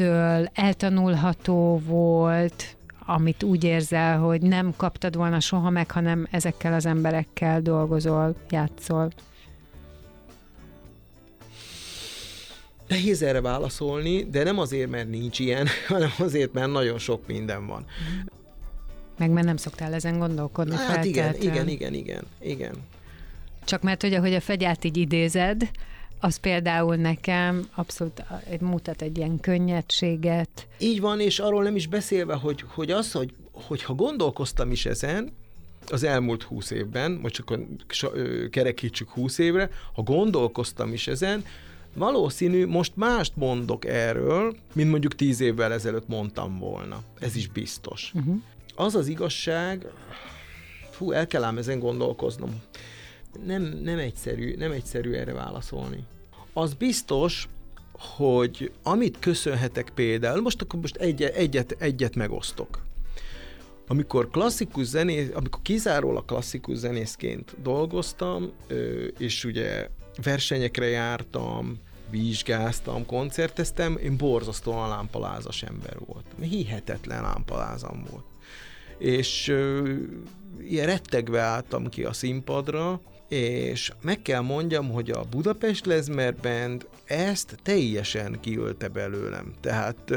ezektől 0.00 0.48
eltanulható 0.54 1.82
volt, 1.86 2.76
amit 3.06 3.42
úgy 3.42 3.64
érzel, 3.64 4.18
hogy 4.18 4.42
nem 4.42 4.74
kaptad 4.76 5.16
volna 5.16 5.40
soha 5.40 5.70
meg, 5.70 5.90
hanem 5.90 6.26
ezekkel 6.30 6.72
az 6.72 6.86
emberekkel 6.86 7.60
dolgozol, 7.60 8.34
játszol. 8.50 9.10
Nehéz 12.88 13.22
erre 13.22 13.40
válaszolni, 13.40 14.24
de 14.24 14.42
nem 14.42 14.58
azért, 14.58 14.90
mert 14.90 15.08
nincs 15.08 15.38
ilyen, 15.38 15.66
hanem 15.88 16.10
azért, 16.18 16.52
mert 16.52 16.70
nagyon 16.70 16.98
sok 16.98 17.26
minden 17.26 17.66
van. 17.66 17.84
Meg 19.18 19.30
mert 19.30 19.46
nem 19.46 19.56
szoktál 19.56 19.94
ezen 19.94 20.18
gondolkodni 20.18 20.74
Hát 20.74 21.04
igen, 21.04 21.34
igen, 21.40 21.68
igen, 21.68 21.94
igen, 21.94 22.24
igen. 22.40 22.74
Csak 23.64 23.82
mert, 23.82 24.02
hogy 24.02 24.14
ahogy 24.14 24.34
a 24.34 24.40
fegyát 24.40 24.84
így 24.84 24.96
idézed, 24.96 25.70
az 26.20 26.36
például 26.36 26.96
nekem 26.96 27.68
abszolút 27.74 28.22
mutat 28.60 29.02
egy 29.02 29.16
ilyen 29.16 29.40
könnyedséget. 29.40 30.66
Így 30.78 31.00
van, 31.00 31.20
és 31.20 31.38
arról 31.38 31.62
nem 31.62 31.76
is 31.76 31.86
beszélve, 31.86 32.34
hogy, 32.34 32.64
hogy 32.66 32.90
az, 32.90 33.12
hogy, 33.12 33.34
hogyha 33.52 33.94
gondolkoztam 33.94 34.70
is 34.70 34.86
ezen, 34.86 35.32
az 35.90 36.02
elmúlt 36.02 36.42
húsz 36.42 36.70
évben, 36.70 37.12
most 37.12 37.34
csak 37.34 38.12
kerekítsük 38.50 39.10
húsz 39.10 39.38
évre, 39.38 39.70
ha 39.94 40.02
gondolkoztam 40.02 40.92
is 40.92 41.06
ezen, 41.06 41.44
valószínű, 41.94 42.66
most 42.66 42.92
mást 42.94 43.32
mondok 43.36 43.84
erről, 43.84 44.56
mint 44.72 44.90
mondjuk 44.90 45.14
tíz 45.14 45.40
évvel 45.40 45.72
ezelőtt 45.72 46.08
mondtam 46.08 46.58
volna. 46.58 47.02
Ez 47.18 47.36
is 47.36 47.48
biztos. 47.48 48.12
Uh-huh. 48.14 48.36
Az 48.74 48.94
az 48.94 49.06
igazság, 49.06 49.86
fú, 50.90 51.12
el 51.12 51.26
kell 51.26 51.44
ám 51.44 51.58
ezen 51.58 51.78
gondolkoznom. 51.78 52.62
Nem, 53.46 53.62
nem, 53.62 53.98
egyszerű, 53.98 54.54
nem 54.56 54.70
egyszerű 54.70 55.12
erre 55.12 55.32
válaszolni. 55.32 56.04
Az 56.52 56.74
biztos, 56.74 57.48
hogy 57.92 58.72
amit 58.82 59.18
köszönhetek 59.18 59.90
például, 59.94 60.40
most 60.40 60.62
akkor 60.62 60.80
most 60.80 60.96
egyet, 60.96 61.34
egyet, 61.34 61.76
egyet 61.78 62.14
megosztok. 62.14 62.86
Amikor 63.86 64.30
klasszikus 64.30 64.86
zenész, 64.86 65.28
amikor 65.34 65.62
kizárólag 65.62 66.24
klasszikus 66.24 66.76
zenészként 66.76 67.54
dolgoztam, 67.62 68.52
és 69.18 69.44
ugye 69.44 69.88
versenyekre 70.22 70.86
jártam, 70.86 71.78
vizsgáztam, 72.10 73.06
koncerteztem, 73.06 73.96
én 73.96 74.16
borzasztóan 74.16 74.88
lámpalázas 74.88 75.62
ember 75.62 75.96
voltam. 76.06 76.40
Hihetetlen 76.40 77.22
lámpalázam 77.22 78.04
volt. 78.10 78.24
És 78.98 79.54
ilyen 80.60 80.86
rettegve 80.86 81.40
álltam 81.40 81.88
ki 81.88 82.04
a 82.04 82.12
színpadra, 82.12 83.00
és 83.28 83.92
meg 84.00 84.22
kell 84.22 84.40
mondjam, 84.40 84.90
hogy 84.90 85.10
a 85.10 85.24
Budapest 85.30 85.86
Lezmer 85.86 86.34
Band 86.36 86.86
ezt 87.04 87.56
teljesen 87.62 88.40
kiölte 88.40 88.88
belőlem. 88.88 89.52
Tehát 89.60 90.10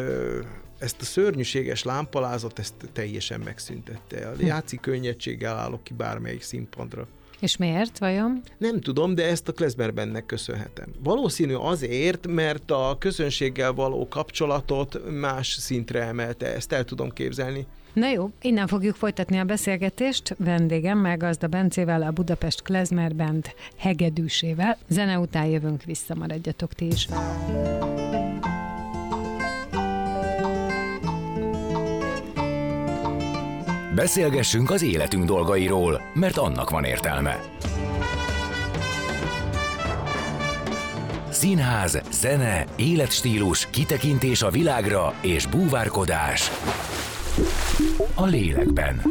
ezt 0.80 1.02
a 1.02 1.06
szörnyűséges 1.06 1.84
lámpalázat, 1.84 2.60
ezt 2.60 2.74
teljesen 2.94 3.40
megszüntette. 3.40 4.28
A 4.28 4.34
játszik 4.40 4.80
könnyedséggel 4.80 5.58
állok 5.58 5.84
ki 5.84 5.94
bármelyik 5.94 6.42
színpadra. 6.42 7.08
És 7.40 7.58
miért 7.58 7.98
vajon? 7.98 8.42
Nem 8.58 8.82
tudom, 8.82 9.16
de 9.16 9.26
ezt 9.26 9.48
a 9.48 9.52
Klezmerbennek 9.52 10.26
köszönhetem. 10.26 10.88
Valószínű 11.04 11.54
azért, 11.54 12.28
mert 12.28 12.72
a 12.72 12.96
közönséggel 13.00 13.74
való 13.74 14.08
kapcsolatot 14.08 15.12
más 15.12 15.48
szintre 15.48 16.02
emelte, 16.02 16.56
ezt 16.56 16.72
el 16.72 16.84
tudom 16.84 17.10
képzelni. 17.10 17.66
Na 17.94 18.10
jó, 18.10 18.30
innen 18.42 18.68
fogjuk 18.68 18.96
folytatni 18.96 19.40
a 19.40 19.44
beszélgetést 19.44 20.36
vendégemmel, 20.38 21.18
Gazda 21.18 21.48
Bencével, 21.48 22.02
a 22.02 22.12
Budapest 22.12 22.62
Klezmer 22.62 23.16
Band 23.16 23.54
hegedűsével. 23.78 24.78
Zene 24.88 25.20
után 25.20 25.46
jövünk 25.46 25.84
vissza, 25.84 26.16
maradjatok 26.16 26.74
ti 26.74 26.86
is. 26.86 27.08
Beszélgessünk 33.96 34.70
az 34.72 34.82
életünk 34.82 35.26
dolgairól, 35.26 36.02
mert 36.14 36.38
annak 36.38 36.70
van 36.70 36.84
értelme. 36.84 37.40
Színház, 41.30 42.02
zene, 42.12 42.66
életstílus, 42.76 43.68
kitekintés 43.70 44.42
a 44.42 44.50
világra 44.50 45.14
és 45.22 45.46
búvárkodás. 45.46 46.52
A 48.14 48.26
lélekben. 48.26 49.02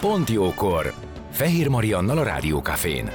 Pont 0.00 0.30
jókor. 0.30 0.94
Fehér 1.30 1.68
Mariannal 1.68 2.18
a 2.18 2.22
Rádiókafén. 2.22 3.10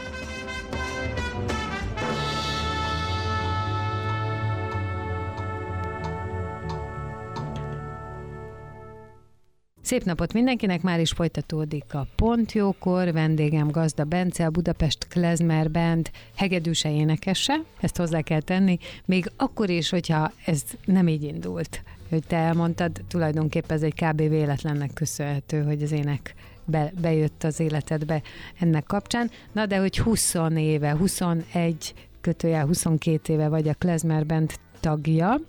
Szép 9.82 10.04
napot 10.04 10.34
mindenkinek, 10.34 10.82
már 10.82 11.00
is 11.00 11.12
folytatódik 11.12 11.94
a 11.94 12.08
Pont 12.16 12.52
Jókor, 12.52 13.12
vendégem 13.12 13.68
Gazda 13.68 14.04
Bence, 14.04 14.46
a 14.46 14.50
Budapest 14.50 15.08
Klezmer 15.08 15.72
Band 15.72 16.10
hegedűse 16.36 16.92
énekese, 16.92 17.62
ezt 17.82 17.98
hozzá 17.98 18.22
kell 18.22 18.42
tenni, 18.42 18.78
még 19.06 19.32
akkor 19.38 19.70
is, 19.70 19.90
hogyha 19.90 20.32
ez 20.46 20.64
nem 20.86 21.08
így 21.08 21.24
indult, 21.24 21.84
hogy 22.14 22.28
te 22.28 22.38
elmondtad, 22.38 22.92
tulajdonképpen 23.08 23.78
ez 23.78 23.84
egy 23.84 23.94
kb. 23.94 24.18
véletlennek 24.18 24.94
köszönhető, 24.94 25.64
hogy 25.64 25.84
az 25.84 25.92
ének 25.92 26.34
be, 26.66 26.92
bejött 27.02 27.44
az 27.44 27.60
életedbe 27.60 28.22
ennek 28.60 28.84
kapcsán. 28.84 29.30
Na 29.52 29.66
de 29.66 29.78
hogy 29.78 29.98
20 29.98 30.36
éve, 30.56 30.92
21 30.92 31.94
kötőjel 32.22 32.66
22 32.66 33.34
éve 33.34 33.48
vagy 33.48 33.68
a 33.68 33.74
Klezmer 33.74 34.26
Band 34.26 34.52
tagja, 34.80 35.40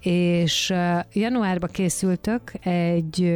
és 0.00 0.74
januárban 1.12 1.70
készültök 1.70 2.52
egy 2.60 3.34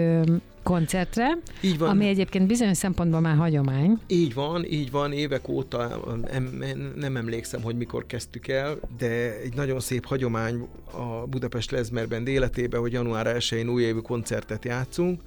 koncertre, 0.63 1.39
Így 1.61 1.79
van. 1.79 1.89
ami 1.89 2.07
egyébként 2.07 2.47
bizonyos 2.47 2.77
szempontból 2.77 3.21
már 3.21 3.37
hagyomány. 3.37 3.99
Így 4.07 4.35
van, 4.35 4.65
így 4.65 4.91
van, 4.91 5.13
évek 5.13 5.49
óta 5.49 6.03
em, 6.31 6.59
em, 6.61 6.93
nem 6.97 7.17
emlékszem, 7.17 7.63
hogy 7.63 7.77
mikor 7.77 8.07
kezdtük 8.07 8.49
el, 8.49 8.79
de 8.99 9.41
egy 9.41 9.55
nagyon 9.55 9.81
szép 9.81 10.07
hagyomány 10.07 10.69
a 10.93 11.27
Budapest 11.27 11.71
Lezmerben 11.71 12.27
életében, 12.27 12.81
hogy 12.81 12.93
január 12.93 13.37
1-én 13.39 13.69
újévi 13.69 14.03
koncertet 14.03 14.65
játszunk, 14.65 15.21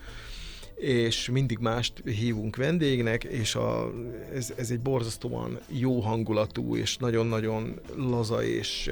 és 0.76 1.30
mindig 1.30 1.58
mást 1.58 1.94
hívunk 2.06 2.56
vendégnek, 2.56 3.24
és 3.24 3.56
a, 3.56 3.92
ez, 4.34 4.54
ez 4.58 4.70
egy 4.70 4.80
borzasztóan 4.80 5.60
jó 5.68 6.00
hangulatú, 6.00 6.76
és 6.76 6.98
nagyon-nagyon 6.98 7.80
laza, 7.96 8.44
és 8.44 8.90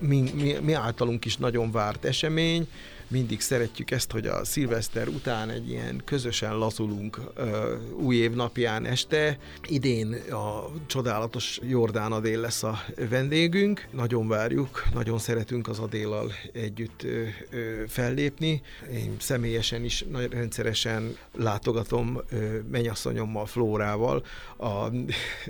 mi, 0.00 0.30
mi, 0.34 0.56
mi 0.62 0.72
általunk 0.72 1.24
is 1.24 1.36
nagyon 1.36 1.70
várt 1.70 2.04
esemény. 2.04 2.68
Mindig 3.10 3.40
szeretjük 3.40 3.90
ezt, 3.90 4.10
hogy 4.10 4.26
a 4.26 4.44
szilveszter 4.44 5.08
után 5.08 5.50
egy 5.50 5.68
ilyen 5.68 6.02
közösen 6.04 6.58
lazulunk 6.58 7.20
ö, 7.34 7.74
új 7.92 8.16
év 8.16 8.32
napján 8.32 8.86
este. 8.86 9.38
Idén 9.68 10.12
a 10.30 10.64
csodálatos 10.86 11.60
Jordán 11.62 12.12
Adél 12.12 12.40
lesz 12.40 12.62
a 12.62 12.78
vendégünk. 13.08 13.86
Nagyon 13.90 14.28
várjuk, 14.28 14.84
nagyon 14.94 15.18
szeretünk 15.18 15.68
az 15.68 15.78
Adéllal 15.78 16.32
együtt 16.52 17.02
ö, 17.02 17.24
ö, 17.50 17.82
fellépni. 17.88 18.62
Én 18.92 19.16
személyesen 19.18 19.84
is 19.84 20.04
nagyon 20.10 20.28
rendszeresen 20.28 21.16
látogatom 21.36 22.20
ö, 22.30 22.58
mennyasszonyommal, 22.70 23.46
Flórával 23.46 24.24
a, 24.56 24.66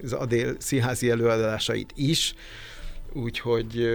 az 0.03 0.13
Adél 0.13 0.55
színházi 0.59 1.11
előadásait 1.11 1.93
is 1.97 2.35
úgyhogy 3.13 3.89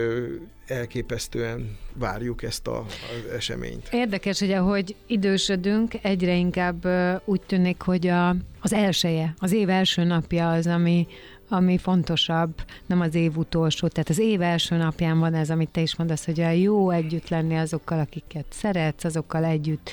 elképesztően 0.67 1.77
várjuk 1.93 2.43
ezt 2.43 2.67
a, 2.67 2.79
az 2.79 3.31
eseményt. 3.35 3.89
Érdekes, 3.91 4.39
hogy 4.39 4.51
ahogy 4.51 4.95
idősödünk, 5.07 5.93
egyre 6.01 6.35
inkább 6.35 6.87
úgy 7.25 7.41
tűnik, 7.41 7.81
hogy 7.81 8.07
a, 8.07 8.29
az 8.59 8.73
elsője, 8.73 9.33
az 9.37 9.51
év 9.51 9.69
első 9.69 10.03
napja 10.03 10.51
az, 10.51 10.67
ami, 10.67 11.07
ami 11.49 11.77
fontosabb, 11.77 12.53
nem 12.85 13.01
az 13.01 13.15
év 13.15 13.37
utolsó. 13.37 13.87
Tehát 13.87 14.09
az 14.09 14.19
év 14.19 14.41
első 14.41 14.75
napján 14.75 15.19
van 15.19 15.33
ez, 15.33 15.49
amit 15.49 15.69
te 15.69 15.81
is 15.81 15.95
mondasz, 15.95 16.25
hogy 16.25 16.39
a 16.39 16.49
jó 16.49 16.89
együtt 16.89 17.29
lenni 17.29 17.57
azokkal, 17.57 17.99
akiket 17.99 18.45
szeretsz, 18.49 19.03
azokkal 19.03 19.43
együtt 19.45 19.89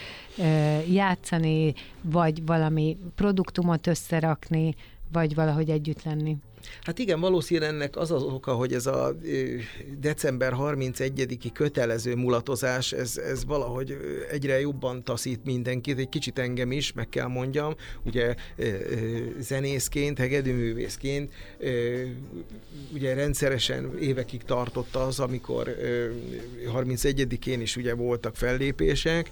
játszani, 0.90 1.74
vagy 2.00 2.46
valami 2.46 2.96
produktumot 3.14 3.86
összerakni, 3.86 4.74
vagy 5.12 5.34
valahogy 5.34 5.70
együtt 5.70 6.02
lenni. 6.02 6.36
Hát 6.80 6.98
igen, 6.98 7.20
valószínűleg 7.20 7.68
ennek 7.68 7.96
az 7.96 8.10
az 8.10 8.22
oka, 8.22 8.52
hogy 8.52 8.72
ez 8.72 8.86
a 8.86 9.16
december 9.98 10.52
31-i 10.56 11.50
kötelező 11.52 12.14
mulatozás, 12.14 12.92
ez, 12.92 13.16
ez 13.16 13.44
valahogy 13.44 13.96
egyre 14.30 14.60
jobban 14.60 15.04
taszít 15.04 15.44
mindenkit, 15.44 15.98
egy 15.98 16.08
kicsit 16.08 16.38
engem 16.38 16.72
is, 16.72 16.92
meg 16.92 17.08
kell 17.08 17.26
mondjam, 17.26 17.74
ugye 18.02 18.34
zenészként, 19.38 20.18
hegedűművészként, 20.18 21.32
ugye 22.92 23.14
rendszeresen 23.14 23.98
évekig 23.98 24.42
tartott 24.42 24.94
az, 24.96 25.20
amikor 25.20 25.76
31-én 26.74 27.60
is 27.60 27.76
ugye 27.76 27.94
voltak 27.94 28.36
fellépések, 28.36 29.30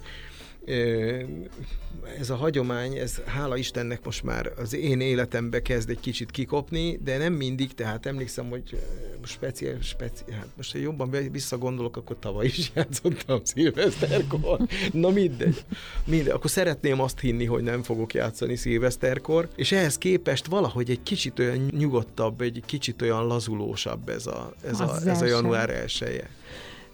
ez 2.18 2.30
a 2.30 2.34
hagyomány, 2.34 2.96
ez 2.96 3.20
hála 3.26 3.56
Istennek 3.56 4.04
most 4.04 4.22
már 4.22 4.52
az 4.56 4.74
én 4.74 5.00
életembe 5.00 5.62
kezd 5.62 5.90
egy 5.90 6.00
kicsit 6.00 6.30
kikopni, 6.30 6.98
de 7.04 7.18
nem 7.18 7.32
mindig, 7.32 7.74
tehát 7.74 8.06
emlékszem, 8.06 8.48
hogy 8.48 8.78
speciál, 9.24 9.78
speciál 9.80 10.38
hát 10.38 10.48
most 10.56 10.72
ha 10.72 10.78
jobban 10.78 11.10
visszagondolok, 11.32 11.96
akkor 11.96 12.16
tavaly 12.18 12.46
is 12.46 12.70
játszottam 12.74 13.40
szilveszterkor. 13.44 14.60
Na 14.92 15.10
mindegy. 15.10 15.64
mindegy. 16.04 16.32
Akkor 16.32 16.50
szeretném 16.50 17.00
azt 17.00 17.20
hinni, 17.20 17.44
hogy 17.44 17.62
nem 17.62 17.82
fogok 17.82 18.14
játszani 18.14 18.56
szilveszterkor, 18.56 19.48
és 19.56 19.72
ehhez 19.72 19.98
képest 19.98 20.46
valahogy 20.46 20.90
egy 20.90 21.02
kicsit 21.02 21.38
olyan 21.38 21.68
nyugodtabb, 21.70 22.40
egy 22.40 22.62
kicsit 22.66 23.02
olyan 23.02 23.26
lazulósabb 23.26 24.08
ez 24.08 24.26
a, 24.26 24.54
ez 24.64 24.80
a, 24.80 25.00
ez 25.06 25.22
a 25.22 25.26
január 25.26 25.70
elsője. 25.70 26.30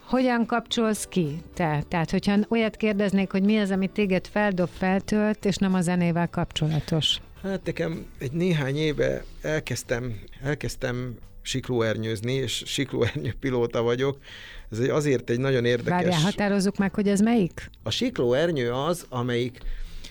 Hogyan 0.07 0.47
kapcsolsz 0.47 1.07
ki 1.07 1.43
te? 1.55 1.83
Tehát, 1.89 2.11
hogyha 2.11 2.37
olyat 2.49 2.77
kérdeznék, 2.77 3.31
hogy 3.31 3.43
mi 3.43 3.59
az, 3.59 3.71
ami 3.71 3.87
téged 3.87 4.27
feldob, 4.27 4.69
feltölt, 4.69 5.45
és 5.45 5.57
nem 5.57 5.75
a 5.75 5.81
zenével 5.81 6.29
kapcsolatos? 6.29 7.21
Hát 7.43 7.61
nekem 7.65 8.07
egy 8.19 8.33
néhány 8.33 8.77
éve 8.77 9.25
elkezdtem, 9.43 10.19
elkezdtem 10.43 11.15
siklóernyőzni, 11.43 12.33
és 12.33 12.63
siklóernyő 12.67 13.35
pilóta 13.41 13.83
vagyok. 13.83 14.19
Ez 14.71 14.79
azért 14.79 15.31
egy 15.31 15.39
nagyon 15.39 15.65
érdekes... 15.65 15.91
Várjál, 15.91 16.21
határozzuk 16.21 16.77
meg, 16.77 16.95
hogy 16.95 17.09
ez 17.09 17.21
melyik? 17.21 17.71
A 17.83 17.91
siklóernyő 17.91 18.73
az, 18.73 19.07
amelyik 19.09 19.59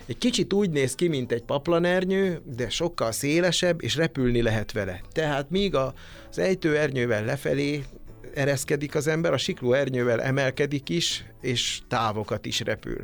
egy 0.06 0.18
kicsit 0.18 0.54
úgy 0.54 0.70
néz 0.70 0.96
ki, 0.96 1.08
mint 1.08 1.32
egy 1.32 1.44
paplanernyő, 1.44 2.42
de 2.56 2.70
sokkal 2.70 3.12
szélesebb, 3.12 3.84
és 3.84 3.96
repülni 3.96 4.42
lehet 4.42 4.72
vele. 4.72 5.02
Tehát 5.12 5.50
míg 5.50 5.76
az 5.76 6.40
ejtőernyővel 6.40 7.26
lefelé 7.26 7.84
ereszkedik 8.34 8.96
az 8.96 9.08
ember, 9.08 9.34
a 9.34 9.38
sikló 9.38 9.74
ernyővel 9.74 10.22
emelkedik 10.22 10.90
is, 10.90 11.26
és 11.42 11.80
távokat 11.88 12.46
is 12.46 12.60
repül. 12.60 12.98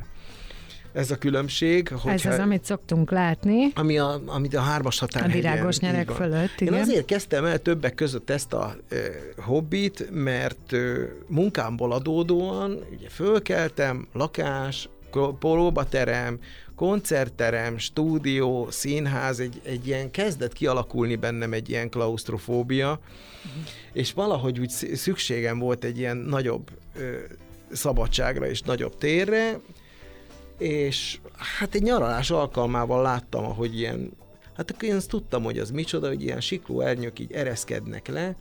Ez 0.93 1.11
a 1.11 1.15
különbség. 1.15 1.93
Ez 2.05 2.25
az, 2.25 2.39
amit 2.39 2.65
szoktunk 2.65 3.11
látni. 3.11 3.71
Ami 3.75 3.97
a, 3.97 4.21
amit 4.25 4.55
a 4.55 4.59
hármas 4.59 4.99
határ. 4.99 5.23
A 5.23 5.27
virágos 5.27 5.79
nyerek 5.79 6.09
fölött, 6.09 6.59
igen. 6.59 6.73
Én 6.73 6.79
azért 6.79 7.05
kezdtem 7.05 7.45
el 7.45 7.59
többek 7.59 7.95
között 7.95 8.29
ezt 8.29 8.53
a 8.53 8.75
e, 8.89 8.95
hobbit, 9.41 10.07
mert 10.11 10.73
e, 10.73 10.77
munkámból 11.27 11.91
adódóan 11.91 12.83
ugye 12.91 13.09
fölkeltem, 13.09 14.07
lakás, 14.13 14.89
próbaterem, 15.39 16.39
koncertterem, 16.81 17.77
stúdió, 17.77 18.67
színház, 18.69 19.39
egy, 19.39 19.61
egy 19.63 19.87
ilyen 19.87 20.11
kezdett 20.11 20.53
kialakulni 20.53 21.15
bennem 21.15 21.53
egy 21.53 21.69
ilyen 21.69 21.89
klaustrofóbia, 21.89 22.99
és 23.93 24.13
valahogy 24.13 24.59
úgy 24.59 24.69
szükségem 24.93 25.59
volt 25.59 25.83
egy 25.83 25.97
ilyen 25.97 26.17
nagyobb 26.17 26.69
ö, 26.95 27.17
szabadságra 27.71 28.47
és 28.49 28.61
nagyobb 28.61 28.97
térre, 28.97 29.59
és 30.57 31.19
hát 31.59 31.75
egy 31.75 31.81
nyaralás 31.81 32.31
alkalmával 32.31 33.01
láttam, 33.01 33.45
ahogy 33.45 33.79
ilyen, 33.79 34.11
hát 34.57 34.71
akkor 34.71 34.83
én 34.83 34.95
azt 34.95 35.09
tudtam, 35.09 35.43
hogy 35.43 35.59
az 35.59 35.71
micsoda, 35.71 36.07
hogy 36.07 36.23
ilyen 36.23 36.41
sikló 36.41 36.81
ernyők 36.81 37.19
így 37.19 37.31
ereszkednek 37.31 38.07
le, 38.07 38.35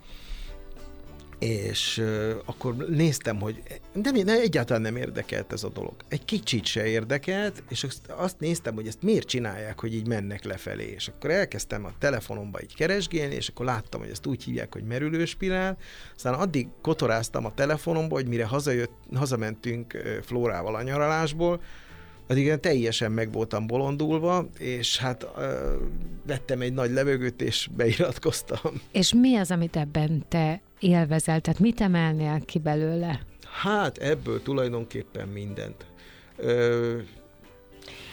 és 1.40 2.04
akkor 2.44 2.76
néztem, 2.76 3.40
hogy 3.40 3.62
de 3.94 4.10
ne, 4.10 4.40
egyáltalán 4.40 4.82
nem 4.82 4.96
érdekelt 4.96 5.52
ez 5.52 5.64
a 5.64 5.68
dolog. 5.68 5.94
Egy 6.08 6.24
kicsit 6.24 6.64
se 6.64 6.86
érdekelt, 6.86 7.62
és 7.68 7.84
azt, 7.84 8.08
azt 8.08 8.40
néztem, 8.40 8.74
hogy 8.74 8.86
ezt 8.86 9.02
miért 9.02 9.26
csinálják, 9.26 9.80
hogy 9.80 9.94
így 9.94 10.06
mennek 10.06 10.44
lefelé. 10.44 10.92
És 10.96 11.08
akkor 11.08 11.30
elkezdtem 11.30 11.84
a 11.84 11.92
telefonomba 11.98 12.62
így 12.62 12.74
keresgélni, 12.74 13.34
és 13.34 13.48
akkor 13.48 13.66
láttam, 13.66 14.00
hogy 14.00 14.10
ezt 14.10 14.26
úgy 14.26 14.44
hívják, 14.44 14.72
hogy 14.72 14.84
merülőspirál. 14.84 15.78
Aztán 16.14 16.34
addig 16.34 16.68
kotoráztam 16.82 17.44
a 17.44 17.54
telefonomba, 17.54 18.14
hogy 18.14 18.28
mire 18.28 18.44
hazajött, 18.44 18.92
hazamentünk 19.14 19.96
Flórával 20.22 20.74
a 20.74 20.82
nyaralásból, 20.82 21.60
addig 22.30 22.44
én 22.44 22.60
teljesen 22.60 23.12
meg 23.12 23.32
voltam 23.32 23.66
bolondulva, 23.66 24.48
és 24.58 24.98
hát 24.98 25.26
ö, 25.36 25.74
vettem 26.26 26.60
egy 26.60 26.72
nagy 26.72 26.90
levegőt, 26.90 27.42
és 27.42 27.68
beiratkoztam. 27.76 28.80
És 28.92 29.14
mi 29.14 29.36
az, 29.36 29.50
amit 29.50 29.76
ebben 29.76 30.24
te 30.28 30.60
élvezel? 30.78 31.40
Tehát 31.40 31.60
mit 31.60 31.80
emelnél 31.80 32.40
ki 32.44 32.58
belőle? 32.58 33.20
Hát 33.62 33.98
ebből 33.98 34.42
tulajdonképpen 34.42 35.28
mindent. 35.28 35.86
Ö, 36.36 36.98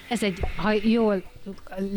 ez 0.09 0.23
egy, 0.23 0.39
ha 0.55 0.71
jól 0.71 1.23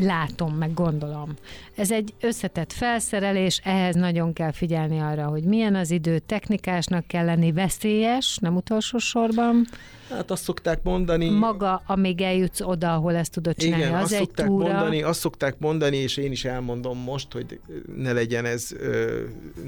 látom, 0.00 0.54
meg 0.54 0.74
gondolom, 0.74 1.34
ez 1.74 1.90
egy 1.90 2.14
összetett 2.20 2.72
felszerelés, 2.72 3.60
ehhez 3.64 3.94
nagyon 3.94 4.32
kell 4.32 4.52
figyelni 4.52 4.98
arra, 4.98 5.26
hogy 5.26 5.42
milyen 5.44 5.74
az 5.74 5.90
idő, 5.90 6.18
technikásnak 6.18 7.06
kell 7.06 7.24
lenni, 7.24 7.52
veszélyes, 7.52 8.38
nem 8.40 8.56
utolsó 8.56 8.98
sorban. 8.98 9.66
Hát 10.10 10.30
azt 10.30 10.42
szokták 10.42 10.82
mondani. 10.82 11.30
Maga, 11.30 11.82
amíg 11.86 12.20
eljutsz 12.20 12.60
oda, 12.60 12.94
ahol 12.94 13.14
ezt 13.14 13.32
tudod 13.32 13.56
csinálni, 13.56 13.84
igen, 13.84 13.94
az 13.94 14.02
azt 14.02 14.12
egy 14.12 14.18
szokták 14.18 14.46
túra. 14.46 14.72
Mondani, 14.72 15.02
azt 15.02 15.20
szokták 15.20 15.58
mondani, 15.58 15.96
és 15.96 16.16
én 16.16 16.32
is 16.32 16.44
elmondom 16.44 16.98
most, 16.98 17.32
hogy 17.32 17.60
ne 17.96 18.12
legyen 18.12 18.44
ez, 18.44 18.68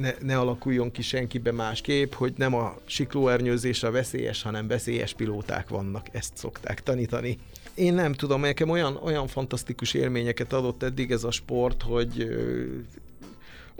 ne, 0.00 0.10
ne 0.20 0.38
alakuljon 0.38 0.90
ki 0.90 1.02
senkibe 1.02 1.52
másképp, 1.52 2.12
hogy 2.12 2.32
nem 2.36 2.54
a 2.54 2.74
siklóernyőzés 2.84 3.82
a 3.82 3.90
veszélyes, 3.90 4.42
hanem 4.42 4.68
veszélyes 4.68 5.14
pilóták 5.14 5.68
vannak, 5.68 6.06
ezt 6.12 6.36
szokták 6.36 6.82
tanítani. 6.82 7.38
Én 7.74 7.94
nem 7.94 8.12
tudom, 8.12 8.40
nekem 8.40 8.68
olyan, 8.68 8.98
olyan 9.02 9.26
fantasztikus 9.26 9.71
élményeket 9.94 10.52
adott 10.52 10.82
eddig 10.82 11.10
ez 11.10 11.24
a 11.24 11.30
sport, 11.30 11.82
hogy 11.82 12.28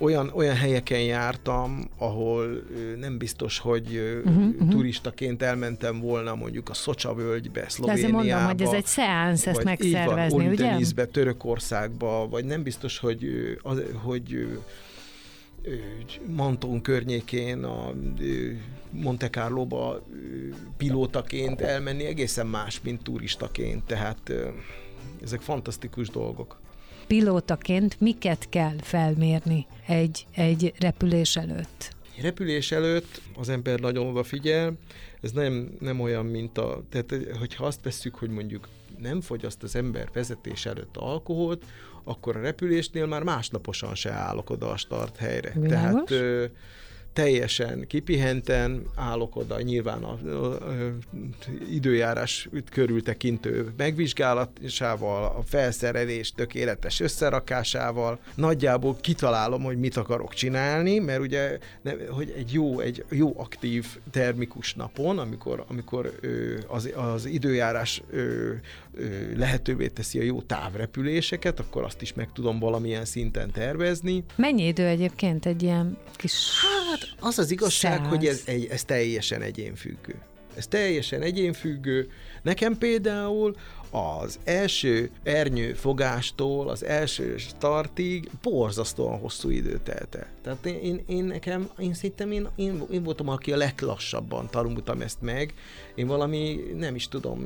olyan, 0.03 0.31
olyan 0.35 0.57
helyeken 0.57 1.01
jártam, 1.01 1.89
ahol 1.99 2.63
nem 3.01 3.19
biztos, 3.19 3.59
hogy 3.59 4.21
uh-huh, 4.25 4.45
uh-huh. 4.45 4.69
turistaként 4.69 5.43
elmentem 5.43 6.01
volna 6.01 6.35
mondjuk 6.35 6.69
a 6.69 6.75
Szocsa 6.75 7.15
völgybe, 7.15 7.69
Szlovéniába. 7.69 8.23
De 8.23 8.35
mondom, 8.35 8.47
hogy 8.47 8.63
ez 8.63 8.73
egy 8.73 8.87
szeánsz 8.87 9.47
ezt 9.47 9.65
megszervezni, 9.65 10.45
van, 10.45 10.53
ugye? 10.53 11.07
Törökországba, 11.07 12.29
vagy 12.29 12.45
nem 12.45 12.63
biztos, 12.63 12.99
hogy, 12.99 13.57
hogy 13.95 14.47
Manton 16.27 16.81
környékén, 16.81 17.65
a 17.65 17.93
Monte 18.91 19.29
Carlo-ba 19.31 20.07
pilótaként 20.77 21.61
elmenni 21.61 22.05
egészen 22.05 22.47
más, 22.47 22.81
mint 22.81 23.03
turistaként, 23.03 23.85
tehát 23.85 24.33
ezek 25.23 25.41
fantasztikus 25.41 26.09
dolgok 26.09 26.61
pilótaként 27.07 28.01
miket 28.01 28.49
kell 28.49 28.77
felmérni 28.81 29.67
egy, 29.87 30.27
egy 30.35 30.73
repülés 30.79 31.37
előtt? 31.37 31.95
Repülés 32.23 32.73
előtt 32.73 33.21
az 33.37 33.49
ember 33.49 33.81
nagyon 33.81 34.07
odafigyel, 34.07 34.73
ez 35.21 35.33
nem, 35.33 35.77
nem 35.81 36.01
olyan, 36.01 36.27
mint 36.27 36.59
a... 36.59 36.83
Tehát, 36.89 37.15
hogyha 37.39 37.65
azt 37.65 37.83
vesszük, 37.83 38.15
hogy 38.15 38.31
mondjuk 38.31 38.69
nem 38.99 39.21
fogyaszt 39.21 39.63
az 39.63 39.77
ember 39.77 40.09
vezetés 40.13 40.67
előtt 40.67 40.97
alkoholt, 40.97 41.65
akkor 42.05 42.37
a 42.37 42.41
repülésnél 42.41 43.07
már 43.07 43.23
másnaposan 43.23 43.95
se 43.95 44.11
állok 44.11 44.51
oda 44.51 44.71
a 44.71 44.77
start 44.77 45.17
helyre. 45.17 45.53
Világos? 45.55 46.09
Tehát 46.09 46.51
teljesen 47.13 47.87
kipihenten 47.87 48.87
állok 48.95 49.37
oda, 49.37 49.61
nyilván 49.61 50.03
a, 50.03 50.19
a, 50.27 50.47
a 50.47 50.59
időjárás 51.71 52.49
körültekintő 52.71 53.73
megvizsgálatával, 53.77 55.25
a 55.25 55.43
felszerelés 55.45 56.33
tökéletes 56.33 57.01
összerakásával, 57.01 58.19
nagyjából 58.35 58.97
kitalálom, 59.01 59.63
hogy 59.63 59.79
mit 59.79 59.97
akarok 59.97 60.35
csinálni, 60.35 60.99
mert 60.99 61.21
ugye 61.21 61.59
hogy 62.09 62.35
egy 62.37 62.53
jó, 62.53 62.81
egy 62.81 63.05
jó 63.11 63.35
aktív 63.37 63.87
termikus 64.11 64.75
napon, 64.75 65.19
amikor, 65.19 65.65
amikor 65.69 66.21
az, 66.67 66.91
az 66.95 67.27
időjárás 67.27 68.03
lehetővé 69.37 69.89
teszi 69.89 70.19
a 70.19 70.23
jó 70.23 70.43
távrepüléseket, 70.43 71.61
akkor 71.61 71.85
azt 71.85 72.03
is 72.03 72.15
meg 72.15 72.29
tudom 72.33 72.59
valamilyen 72.59 73.05
szinten 73.05 73.51
tervezni. 73.51 74.25
Mennyi 74.37 74.67
idő 74.67 74.87
egyébként 74.87 75.47
egy 75.47 75.63
ilyen 75.63 75.99
kis 76.17 76.51
Hát 76.63 77.02
az 77.21 77.39
az 77.39 77.51
igazság, 77.51 77.99
Száz. 77.99 78.09
hogy 78.09 78.27
ez, 78.27 78.43
egy, 78.45 78.67
ez 78.71 78.85
teljesen 78.85 79.43
egyénfüggő. 79.43 80.15
Ez 80.57 80.67
teljesen 80.67 81.23
egyénfüggő. 81.23 82.09
Nekem 82.43 82.79
például 82.79 83.57
az 83.95 84.39
első 84.45 85.11
ernyő 85.23 85.73
fogástól 85.73 86.69
az 86.69 86.85
első 86.85 87.37
startig 87.37 88.31
borzasztóan 88.43 89.19
hosszú 89.19 89.49
idő 89.49 89.81
telt 89.85 90.15
el. 90.15 90.27
Tehát 90.43 90.67
én, 90.67 90.79
én, 90.83 91.03
én 91.07 91.25
nekem, 91.25 91.69
én 91.79 91.95
szerintem 91.95 92.33
én, 92.33 92.49
én, 92.57 92.83
én 92.91 93.03
voltam, 93.03 93.29
aki 93.29 93.53
a 93.53 93.57
leglassabban 93.57 94.49
tanultam 94.51 95.01
ezt 95.01 95.21
meg. 95.21 95.55
Én 95.95 96.07
valami, 96.07 96.61
nem 96.77 96.95
is 96.95 97.09
tudom, 97.09 97.45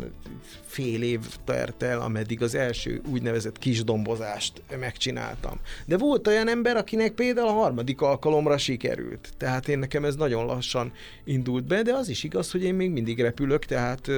fél 0.67 1.03
év 1.03 1.21
telt 1.45 1.83
el, 1.83 2.01
ameddig 2.01 2.43
az 2.43 2.55
első 2.55 3.01
úgynevezett 3.11 3.59
kisdombozást 3.59 4.63
megcsináltam. 4.79 5.61
De 5.87 5.97
volt 5.97 6.27
olyan 6.27 6.49
ember, 6.49 6.77
akinek 6.77 7.13
például 7.13 7.49
a 7.49 7.53
harmadik 7.53 8.01
alkalomra 8.01 8.59
sikerült. 8.59 9.33
Tehát 9.37 9.69
én 9.69 9.79
nekem 9.79 10.05
ez 10.05 10.17
nagyon 10.17 10.47
lassan 10.47 10.93
indult 11.25 11.65
be, 11.65 11.83
de 11.83 11.95
az 11.95 12.09
is 12.09 12.25
igaz, 12.25 12.51
hogy 12.51 12.63
én 12.63 12.75
még 12.75 12.91
mindig 12.91 13.21
repülök, 13.21 13.65
tehát 13.65 14.11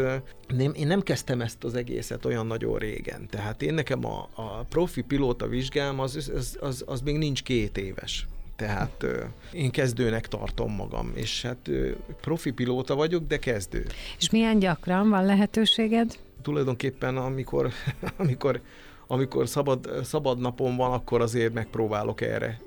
nem, 0.49 0.73
én 0.75 0.87
nem 0.87 1.03
kezdtem 1.03 1.41
ezt 1.41 1.64
az 1.64 1.75
egészet 1.75 2.18
olyan 2.25 2.47
nagyon 2.47 2.79
régen. 2.79 3.27
Tehát 3.31 3.63
én 3.63 3.75
nekem 3.75 4.07
a, 4.07 4.29
a 4.35 4.65
profi 4.69 5.03
pilóta 5.03 5.47
vizsgám 5.47 6.01
az, 6.01 6.31
az, 6.35 6.59
az, 6.61 6.85
az 6.87 7.01
még 7.01 7.19
nincs 7.19 7.43
két 7.43 7.79
éves. 7.79 8.27
Tehát 8.57 9.03
ö, 9.03 9.25
én 9.53 9.71
kezdőnek 9.71 10.29
tartom 10.29 10.73
magam, 10.75 11.13
és 11.15 11.43
hát 11.43 11.69
ö, 11.69 11.91
profi 12.21 12.51
pilóta 12.51 12.95
vagyok, 12.95 13.27
de 13.27 13.39
kezdő. 13.39 13.87
És 14.19 14.31
milyen 14.31 14.59
gyakran 14.59 15.09
van 15.09 15.25
lehetőséged? 15.25 16.19
Tulajdonképpen 16.43 17.17
amikor, 17.17 17.71
amikor 18.17 18.61
amikor 19.11 19.49
szabad, 19.49 19.90
szabad 20.03 20.40
napon 20.40 20.77
van, 20.77 20.92
akkor 20.92 21.21
azért 21.21 21.53
megpróbálok 21.53 22.21
erre. 22.21 22.61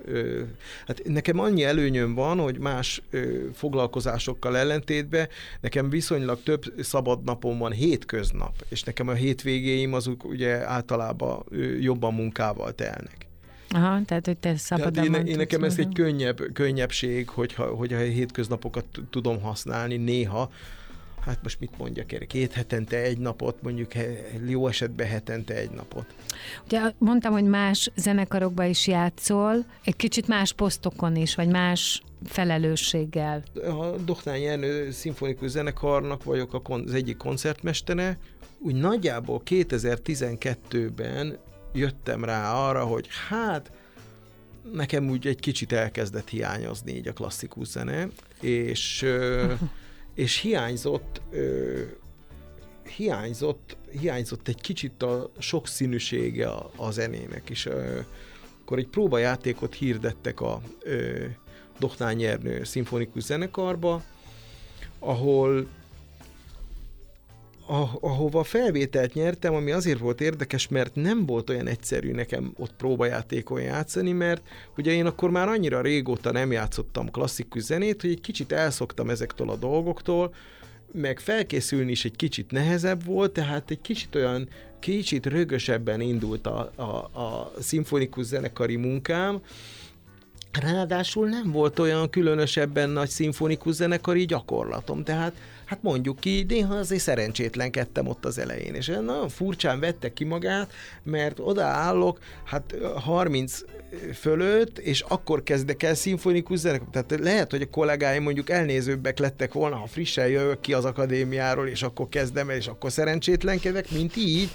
Hát 0.87 1.01
nekem 1.03 1.39
annyi 1.39 1.63
előnyöm 1.63 2.13
van, 2.13 2.39
hogy 2.39 2.59
más 2.59 3.01
foglalkozásokkal 3.53 4.57
ellentétben 4.57 5.27
nekem 5.61 5.89
viszonylag 5.89 6.43
több 6.43 6.63
szabad 6.79 7.23
napon 7.23 7.57
van 7.57 7.71
hétköznap, 7.71 8.65
és 8.69 8.83
nekem 8.83 9.07
a 9.07 9.13
hétvégéim 9.13 9.93
azok 9.93 10.25
ugye 10.25 10.67
általában 10.67 11.43
jobban 11.79 12.13
munkával 12.13 12.71
telnek. 12.75 13.29
Aha, 13.73 14.01
tehát, 14.05 14.25
hogy 14.25 14.37
te 14.37 14.57
szabadon 14.57 14.91
Tehát 14.93 15.19
én, 15.19 15.25
én 15.25 15.37
nekem 15.37 15.63
ez 15.63 15.79
egy 15.79 15.93
könnyebb, 15.93 16.39
könnyebbség, 16.53 17.29
hogyha, 17.29 17.65
hogyha 17.65 17.97
a 17.97 18.03
hétköznapokat 18.03 18.85
tudom 19.09 19.41
használni 19.41 19.97
néha, 19.97 20.51
hát 21.21 21.43
most 21.43 21.59
mit 21.59 21.77
mondjak 21.77 22.11
erre, 22.11 22.25
két 22.25 22.53
hetente 22.53 22.97
egy 22.97 23.17
napot, 23.17 23.61
mondjuk 23.61 23.91
jó 24.47 24.67
esetben 24.67 25.07
hetente 25.07 25.53
egy 25.53 25.71
napot. 25.71 26.05
Ugye 26.65 26.81
mondtam, 26.97 27.31
hogy 27.31 27.43
más 27.43 27.91
zenekarokba 27.95 28.63
is 28.63 28.87
játszol, 28.87 29.65
egy 29.83 29.95
kicsit 29.95 30.27
más 30.27 30.53
posztokon 30.53 31.15
is, 31.15 31.35
vagy 31.35 31.47
más 31.47 32.03
felelősséggel. 32.25 33.43
A 33.53 33.97
Dohnány 34.05 34.43
Ernő 34.43 34.91
szimfonikus 34.91 35.49
zenekarnak 35.49 36.23
vagyok 36.23 36.53
a 36.53 36.61
kon- 36.61 36.87
az 36.87 36.93
egyik 36.93 37.17
koncertmestere, 37.17 38.17
úgy 38.59 38.75
nagyjából 38.75 39.41
2012-ben 39.45 41.37
jöttem 41.73 42.25
rá 42.25 42.53
arra, 42.53 42.83
hogy 42.83 43.07
hát 43.29 43.71
nekem 44.73 45.09
úgy 45.09 45.27
egy 45.27 45.39
kicsit 45.39 45.71
elkezdett 45.71 46.29
hiányozni 46.29 46.95
így 46.95 47.07
a 47.07 47.13
klasszikus 47.13 47.67
zene, 47.67 48.07
és, 48.41 49.05
és 50.15 50.37
hiányzott 50.37 51.21
ö, 51.31 51.81
hiányzott, 52.95 53.77
hiányzott 53.99 54.47
egy 54.47 54.61
kicsit 54.61 55.03
a 55.03 55.31
sokszínűsége 55.37 56.49
a, 56.49 56.71
a 56.75 56.91
zenének, 56.91 57.49
és 57.49 57.65
ö, 57.65 57.99
akkor 58.61 58.77
egy 58.77 58.87
próbajátékot 58.87 59.75
hirdettek 59.75 60.41
a 60.41 60.61
ö, 60.83 61.25
Dohnány 61.79 62.23
Ernő 62.23 62.63
szimfonikus 62.63 63.23
zenekarba, 63.23 64.03
ahol 64.99 65.67
ah- 67.71 67.97
ahova 68.01 68.43
felvételt 68.43 69.13
nyertem, 69.13 69.53
ami 69.53 69.71
azért 69.71 69.99
volt 69.99 70.21
érdekes, 70.21 70.67
mert 70.67 70.95
nem 70.95 71.25
volt 71.25 71.49
olyan 71.49 71.67
egyszerű 71.67 72.11
nekem 72.11 72.53
ott 72.57 72.73
próbajátékon 72.77 73.61
játszani, 73.61 74.11
mert 74.11 74.41
ugye 74.77 74.91
én 74.91 75.05
akkor 75.05 75.29
már 75.29 75.47
annyira 75.47 75.81
régóta 75.81 76.31
nem 76.31 76.51
játszottam 76.51 77.11
klasszikus 77.11 77.63
zenét, 77.63 78.01
hogy 78.01 78.09
egy 78.09 78.21
kicsit 78.21 78.51
elszoktam 78.51 79.09
ezektől 79.09 79.49
a 79.49 79.55
dolgoktól, 79.55 80.33
meg 80.93 81.19
felkészülni 81.19 81.91
is 81.91 82.05
egy 82.05 82.15
kicsit 82.15 82.51
nehezebb 82.51 83.05
volt, 83.05 83.31
tehát 83.31 83.71
egy 83.71 83.81
kicsit 83.81 84.15
olyan 84.15 84.49
kicsit 84.79 85.25
rögösebben 85.25 86.01
indult 86.01 86.47
a, 86.47 86.71
a, 86.75 87.19
a 87.19 87.51
szimfonikus 87.59 88.25
zenekari 88.25 88.75
munkám, 88.75 89.41
Ráadásul 90.59 91.27
nem 91.27 91.51
volt 91.51 91.79
olyan 91.79 92.09
különösebben 92.09 92.89
nagy 92.89 93.09
szimfonikus 93.09 93.73
zenekari 93.75 94.25
gyakorlatom, 94.25 95.03
tehát 95.03 95.33
hát 95.71 95.81
mondjuk 95.83 96.19
ki, 96.19 96.45
néha 96.47 96.75
azért 96.75 97.01
szerencsétlenkedtem 97.01 98.07
ott 98.07 98.25
az 98.25 98.37
elején, 98.37 98.75
és 98.75 98.87
nagyon 98.87 99.29
furcsán 99.29 99.79
vette 99.79 100.13
ki 100.13 100.23
magát, 100.23 100.71
mert 101.03 101.39
odaállok, 101.39 102.19
hát 102.43 102.75
30 102.95 103.59
fölött, 104.13 104.79
és 104.79 105.01
akkor 105.07 105.43
kezdek 105.43 105.83
el 105.83 105.93
szimfonikus 105.93 106.59
zenekar. 106.59 106.87
Tehát 106.91 107.19
lehet, 107.19 107.51
hogy 107.51 107.61
a 107.61 107.69
kollégáim 107.69 108.23
mondjuk 108.23 108.49
elnézőbbek 108.49 109.19
lettek 109.19 109.53
volna, 109.53 109.75
ha 109.75 109.87
frissen 109.87 110.27
jövök 110.27 110.59
ki 110.59 110.73
az 110.73 110.85
akadémiáról, 110.85 111.67
és 111.67 111.81
akkor 111.81 112.09
kezdem 112.09 112.49
el, 112.49 112.55
és 112.55 112.67
akkor 112.67 112.91
szerencsétlenkedek, 112.91 113.91
mint 113.91 114.15
így, 114.15 114.49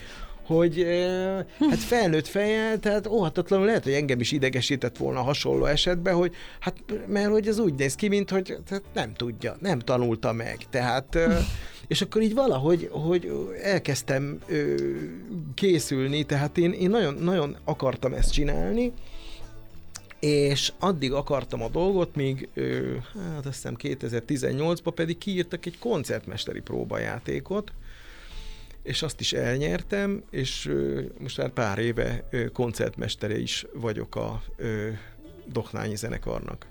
hogy 0.47 0.87
hát 1.71 1.79
felnőtt 1.79 2.27
fejjel, 2.27 2.79
tehát 2.79 3.07
óhatatlanul 3.07 3.67
lehet, 3.67 3.85
hogy 3.85 3.93
engem 3.93 4.21
is 4.21 4.33
idegesített 4.33 4.97
volna 4.97 5.23
hasonló 5.23 5.65
esetben, 5.65 6.15
hogy 6.15 6.35
hát 6.61 6.75
mert 7.07 7.31
hogy 7.31 7.49
ez 7.49 7.59
úgy 7.59 7.75
néz 7.75 7.95
ki, 7.95 8.09
mint 8.09 8.31
hogy 8.31 8.59
tehát 8.69 8.85
nem 8.95 9.15
tudja, 9.15 9.57
nem 9.61 9.79
tanulta 9.79 10.33
meg. 10.33 10.59
Tehát 10.71 11.15
eh, 11.15 11.39
és 11.87 12.01
akkor 12.01 12.23
így 12.23 12.35
valahogy 12.35 12.89
hogy 12.93 13.33
elkezdtem 13.63 14.39
ö, 14.47 14.75
készülni, 15.55 16.25
tehát 16.25 16.59
én, 16.59 16.73
én 16.73 16.91
nagyon, 16.91 17.15
nagyon 17.15 17.57
akartam 17.65 18.13
ezt 18.13 18.33
csinálni, 18.33 18.93
és 20.21 20.73
addig 20.79 21.13
akartam 21.13 21.63
a 21.63 21.69
dolgot, 21.69 22.15
míg 22.15 22.49
ö, 22.55 22.95
hát 23.35 23.47
azt 23.47 23.55
hiszem 23.55 23.77
2018-ban 23.79 24.93
pedig 24.95 25.19
kiírtak 25.19 25.67
egy 25.67 25.79
koncertmesteri 25.79 26.61
próbajátékot, 26.61 27.73
és 28.87 29.03
azt 29.03 29.20
is 29.20 29.33
elnyertem, 29.33 30.22
és 30.31 30.72
most 31.18 31.38
már 31.38 31.49
pár 31.49 31.79
éve 31.79 32.25
koncertmestere 32.53 33.38
is 33.38 33.66
vagyok 33.75 34.16
a 34.16 34.42
Doknányi 35.53 35.96
zenekarnak. 35.96 36.66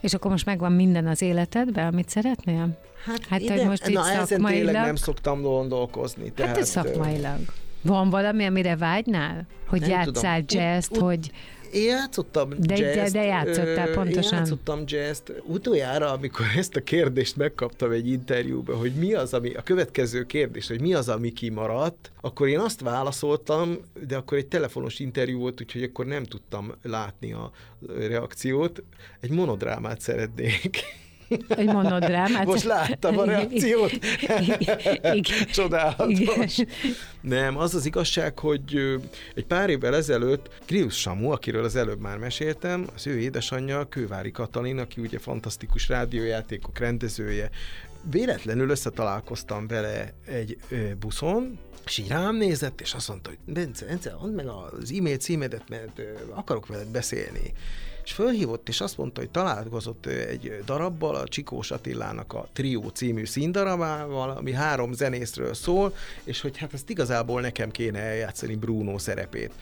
És 0.00 0.14
akkor 0.14 0.30
most 0.30 0.46
megvan 0.46 0.72
minden 0.72 1.06
az 1.06 1.22
életedben, 1.22 1.86
amit 1.86 2.08
szeretnél? 2.08 2.78
Hát, 3.04 3.48
hogy 3.48 3.64
most 3.66 3.88
így 3.88 3.94
na, 3.94 4.00
ezen 4.00 4.26
tényleg 4.26 4.26
szakmailag- 4.26 4.84
nem 4.84 4.96
szoktam 4.96 5.42
gondolkozni. 5.42 6.32
Hát 6.36 6.56
ez 6.56 6.68
ö, 6.68 6.70
szakmailag. 6.70 7.38
Van 7.82 8.10
valami, 8.10 8.44
amire 8.44 8.76
vágynál? 8.76 9.46
Hogy 9.66 9.80
Nem 9.80 9.90
játszál 9.90 10.44
tudom. 10.44 10.64
jazzt, 10.64 10.90
ut- 10.90 11.00
hogy... 11.00 11.30
Én 11.72 11.86
játszottam 11.86 12.48
De- 12.48 12.74
de- 12.74 12.94
jazzt. 12.94 13.12
de 13.12 13.24
játszottál 13.24 13.88
pontosan. 13.88 14.38
Játszottam 14.38 14.82
jazzt. 14.86 15.32
Utoljára, 15.46 16.12
amikor 16.12 16.46
ezt 16.56 16.76
a 16.76 16.80
kérdést 16.80 17.36
megkaptam 17.36 17.90
egy 17.90 18.08
interjúban, 18.08 18.76
hogy 18.76 18.92
mi 18.92 19.14
az, 19.14 19.34
ami, 19.34 19.54
a 19.54 19.62
következő 19.62 20.24
kérdés, 20.24 20.68
hogy 20.68 20.80
mi 20.80 20.94
az, 20.94 21.08
ami 21.08 21.32
kimaradt, 21.32 22.12
akkor 22.20 22.48
én 22.48 22.58
azt 22.58 22.80
válaszoltam, 22.80 23.78
de 24.06 24.16
akkor 24.16 24.38
egy 24.38 24.46
telefonos 24.46 24.98
interjú 24.98 25.38
volt, 25.38 25.60
úgyhogy 25.60 25.82
akkor 25.82 26.06
nem 26.06 26.24
tudtam 26.24 26.74
látni 26.82 27.32
a 27.32 27.50
reakciót. 27.98 28.82
Egy 29.20 29.30
monodrámát 29.30 30.00
szeretnék. 30.00 30.76
Egy 31.48 31.66
monodrámát. 31.66 32.44
Most 32.44 32.64
láttam 32.64 33.18
a 33.18 33.24
reakciót. 33.24 33.92
Igen. 35.02 35.22
Csodálatos. 35.52 36.18
Igen. 36.18 36.48
Nem, 37.20 37.58
az 37.58 37.74
az 37.74 37.86
igazság, 37.86 38.38
hogy 38.38 38.98
egy 39.34 39.46
pár 39.46 39.70
évvel 39.70 39.94
ezelőtt 39.94 40.50
Kriusz 40.66 40.96
Samu, 40.96 41.30
akiről 41.30 41.64
az 41.64 41.76
előbb 41.76 42.00
már 42.00 42.18
meséltem, 42.18 42.86
az 42.94 43.06
ő 43.06 43.18
édesanyja, 43.18 43.88
Kővári 43.88 44.30
Katalin, 44.30 44.78
aki 44.78 45.00
ugye 45.00 45.18
fantasztikus 45.18 45.88
rádiójátékok 45.88 46.78
rendezője, 46.78 47.50
véletlenül 48.10 48.70
összetalálkoztam 48.70 49.66
vele 49.66 50.12
egy 50.26 50.56
ö, 50.68 50.94
buszon, 51.00 51.58
és 51.84 51.98
így 51.98 52.08
rám 52.08 52.36
nézett, 52.36 52.80
és 52.80 52.94
azt 52.94 53.08
mondta, 53.08 53.28
hogy 53.28 53.54
Bence, 53.54 53.86
Bence, 53.86 54.10
add 54.10 54.30
meg 54.30 54.46
az 54.46 54.92
e-mail 54.98 55.16
címedet, 55.16 55.68
mert 55.68 55.98
ö, 55.98 56.02
akarok 56.34 56.66
veled 56.66 56.88
beszélni. 56.88 57.52
És 58.08 58.14
fölhívott, 58.14 58.68
és 58.68 58.80
azt 58.80 58.96
mondta, 58.96 59.20
hogy 59.20 59.30
találkozott 59.30 60.06
egy 60.06 60.62
darabbal, 60.64 61.14
a 61.14 61.28
Csikós 61.28 61.70
Attilának 61.70 62.32
a 62.32 62.48
Trió 62.52 62.88
című 62.88 63.24
színdarabával, 63.24 64.30
ami 64.30 64.52
három 64.52 64.92
zenészről 64.92 65.54
szól, 65.54 65.94
és 66.24 66.40
hogy 66.40 66.56
hát 66.58 66.72
ezt 66.74 66.90
igazából 66.90 67.40
nekem 67.40 67.70
kéne 67.70 67.98
eljátszani 67.98 68.56
Bruno 68.56 68.98
szerepét. 68.98 69.52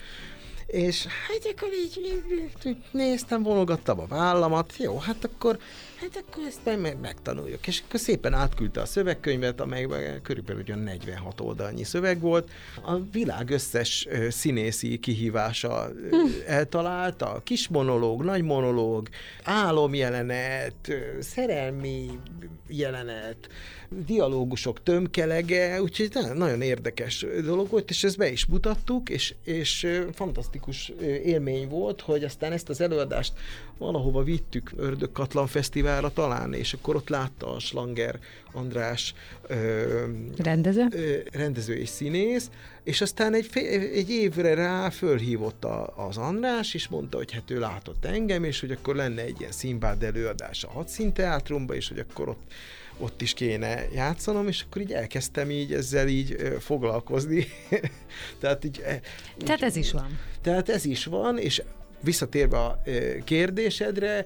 és 0.67 1.05
hát 1.05 1.53
akkor 1.55 1.69
így, 1.73 1.97
így, 2.05 2.45
így 2.65 2.77
néztem, 2.91 3.43
vonogattam 3.43 3.99
a 3.99 4.05
vállamat, 4.07 4.73
jó, 4.77 4.97
hát 4.97 5.23
akkor 5.23 5.59
hát 5.99 6.23
akkor 6.27 6.43
ezt 6.47 6.59
meg, 6.63 6.79
meg, 6.79 6.99
megtanuljuk. 6.99 7.67
És 7.67 7.83
akkor 7.87 7.99
szépen 7.99 8.33
átküldte 8.33 8.81
a 8.81 8.85
szövegkönyvet, 8.85 9.61
amelyben 9.61 10.21
körülbelül 10.21 10.61
ugyan 10.61 10.79
46 10.79 11.41
oldalnyi 11.41 11.83
szöveg 11.83 12.19
volt. 12.19 12.49
A 12.85 12.99
világ 13.11 13.49
összes 13.49 14.07
színészi 14.29 14.99
kihívása 14.99 15.89
ö, 16.11 16.17
eltalálta, 16.47 17.41
kis 17.43 17.67
monológ, 17.67 18.23
nagy 18.23 18.41
monológ, 18.41 19.09
álomjelenet, 19.43 20.91
szerelmi 21.19 22.19
jelenet, 22.67 23.49
dialógusok 23.89 24.83
tömkelege, 24.83 25.81
úgyhogy 25.81 26.11
nagyon 26.33 26.61
érdekes 26.61 27.25
dolog 27.43 27.69
volt, 27.69 27.89
és 27.89 28.03
ezt 28.03 28.17
be 28.17 28.31
is 28.31 28.45
mutattuk, 28.45 29.09
és, 29.09 29.35
és 29.43 29.87
fantasztikus 30.13 30.91
élmény 31.23 31.67
volt, 31.67 32.01
hogy 32.01 32.23
aztán 32.23 32.51
ezt 32.51 32.69
az 32.69 32.81
előadást 32.81 33.33
valahova 33.77 34.23
vittük 34.23 34.71
Ördögkatlan 34.75 35.47
Fesztiválra 35.87 36.13
talán, 36.13 36.53
és 36.53 36.73
akkor 36.73 36.95
ott 36.95 37.09
látta 37.09 37.55
a 37.55 37.59
Slanger 37.59 38.19
András 38.53 39.13
ö, 39.47 40.05
rendező? 40.37 40.87
Ö, 40.91 41.17
rendező 41.31 41.75
és 41.75 41.89
színész, 41.89 42.49
és 42.83 43.01
aztán 43.01 43.33
egy, 43.33 43.49
egy 43.93 44.09
évre 44.09 44.53
rá 44.53 44.89
fölhívott 44.89 45.63
a, 45.65 46.07
az 46.07 46.17
András, 46.17 46.73
és 46.73 46.87
mondta, 46.87 47.17
hogy 47.17 47.31
hát 47.31 47.51
ő 47.51 47.59
látott 47.59 48.05
engem, 48.05 48.43
és 48.43 48.59
hogy 48.59 48.71
akkor 48.71 48.95
lenne 48.95 49.21
egy 49.21 49.39
ilyen 49.39 49.51
színpád 49.51 50.03
előadás 50.03 50.63
a 50.63 50.69
Hadszínteátrumba, 50.69 51.75
és 51.75 51.87
hogy 51.87 51.99
akkor 51.99 52.29
ott 52.29 52.51
ott 52.99 53.21
is 53.21 53.33
kéne 53.33 53.87
játszanom, 53.93 54.47
és 54.47 54.61
akkor 54.61 54.81
így 54.81 54.91
elkezdtem 54.91 55.51
így 55.51 55.73
ezzel 55.73 56.07
így 56.07 56.57
foglalkozni. 56.59 57.47
tehát 58.39 58.63
így... 58.63 58.83
Tehát 59.37 59.61
ez 59.61 59.75
is 59.75 59.91
van. 59.91 60.19
Tehát 60.41 60.69
ez 60.69 60.85
is 60.85 61.05
van, 61.05 61.37
és 61.37 61.61
visszatérve 61.99 62.57
a 62.57 62.81
kérdésedre, 63.23 64.25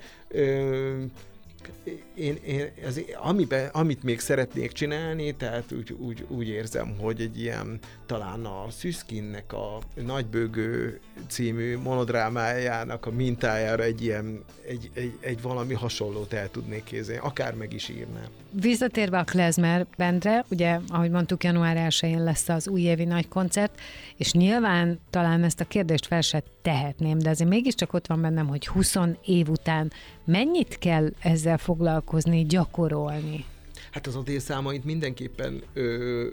én, 2.16 2.38
én 2.46 2.72
az, 2.88 3.02
amiben, 3.22 3.70
amit 3.72 4.04
még 4.04 4.20
szeretnék 4.20 4.72
csinálni, 4.72 5.36
tehát 5.36 5.72
úgy, 5.72 5.92
úgy, 5.92 6.26
úgy 6.28 6.48
érzem, 6.48 6.96
hogy 7.00 7.22
egy 7.22 7.40
ilyen, 7.40 7.80
talán 8.06 8.46
a 8.46 8.66
Szüszkinnek 8.70 9.54
a 9.54 9.80
Nagybőgő 10.06 11.00
című 11.28 11.78
monodrámájának 11.78 13.06
a 13.06 13.12
mintájára 13.12 13.84
egy 13.84 14.04
ilyen, 14.04 14.44
egy, 14.68 14.90
egy, 14.94 15.18
egy 15.20 15.42
valami 15.42 15.74
hasonlót 15.74 16.34
el 16.34 16.50
tudnék 16.50 16.84
kézzelni, 16.84 17.22
akár 17.24 17.54
meg 17.54 17.74
is 17.74 17.90
írnám. 17.90 18.28
Visszatérve 18.52 19.18
a 19.18 19.24
Klezmer 19.24 19.86
bendre, 19.98 20.46
ugye, 20.50 20.80
ahogy 20.88 21.10
mondtuk, 21.10 21.44
január 21.44 21.88
1-én 21.90 22.24
lesz 22.24 22.50
az 22.50 22.68
újévi 22.68 23.04
nagy 23.04 23.28
koncert, 23.28 23.80
és 24.18 24.32
nyilván 24.32 25.00
talán 25.10 25.44
ezt 25.44 25.60
a 25.60 25.66
kérdést 25.66 26.06
fel 26.06 26.22
se 26.22 26.44
tehetném, 26.62 27.18
de 27.18 27.30
azért 27.30 27.50
mégiscsak 27.50 27.94
ott 27.94 28.08
van 28.08 28.22
bennem, 28.22 28.48
hogy 28.48 28.68
20 28.68 28.96
év 29.26 29.50
után 29.50 29.92
mennyit 30.26 30.78
kell 30.80 31.10
ezzel 31.20 31.51
foglalkozni, 31.58 32.46
gyakorolni? 32.46 33.46
Hát 33.92 34.08
az 34.08 34.16
adélszámait 34.16 34.84
mindenképpen 34.86 35.62
ö, 35.74 35.82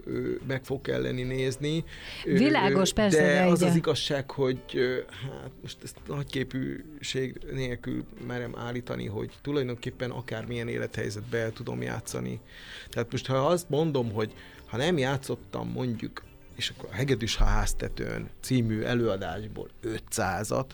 ö, 0.04 0.31
meg 0.46 0.64
fog 0.64 0.81
kelleni 0.81 1.22
nézni. 1.22 1.85
Világos, 2.24 2.92
persze. 2.92 3.22
De, 3.22 3.44
az 3.44 3.62
az 3.62 3.76
igazság, 3.76 4.31
hogy 4.31 4.61
ö, 4.74 4.98
hát 5.11 5.50
most 5.62 5.76
ezt 5.83 5.96
nagyképűség 6.07 7.40
nélkül 7.52 8.04
merem 8.26 8.54
állítani, 8.57 9.07
hogy 9.07 9.31
tulajdonképpen 9.42 10.11
akármilyen 10.11 10.68
élethelyzetbe 10.68 11.38
el 11.38 11.52
tudom 11.52 11.83
játszani. 11.83 12.40
Tehát 12.88 13.11
most 13.11 13.26
ha 13.26 13.37
azt 13.37 13.68
mondom, 13.68 14.12
hogy 14.12 14.33
ha 14.66 14.76
nem 14.76 14.98
játszottam 14.98 15.68
mondjuk 15.68 16.22
és 16.59 16.72
akkor 16.76 16.88
a 16.92 16.94
Hegedűs 16.94 17.37
háztetőn 17.37 18.28
című 18.40 18.83
előadásból 18.83 19.68
500-at, 19.85 20.66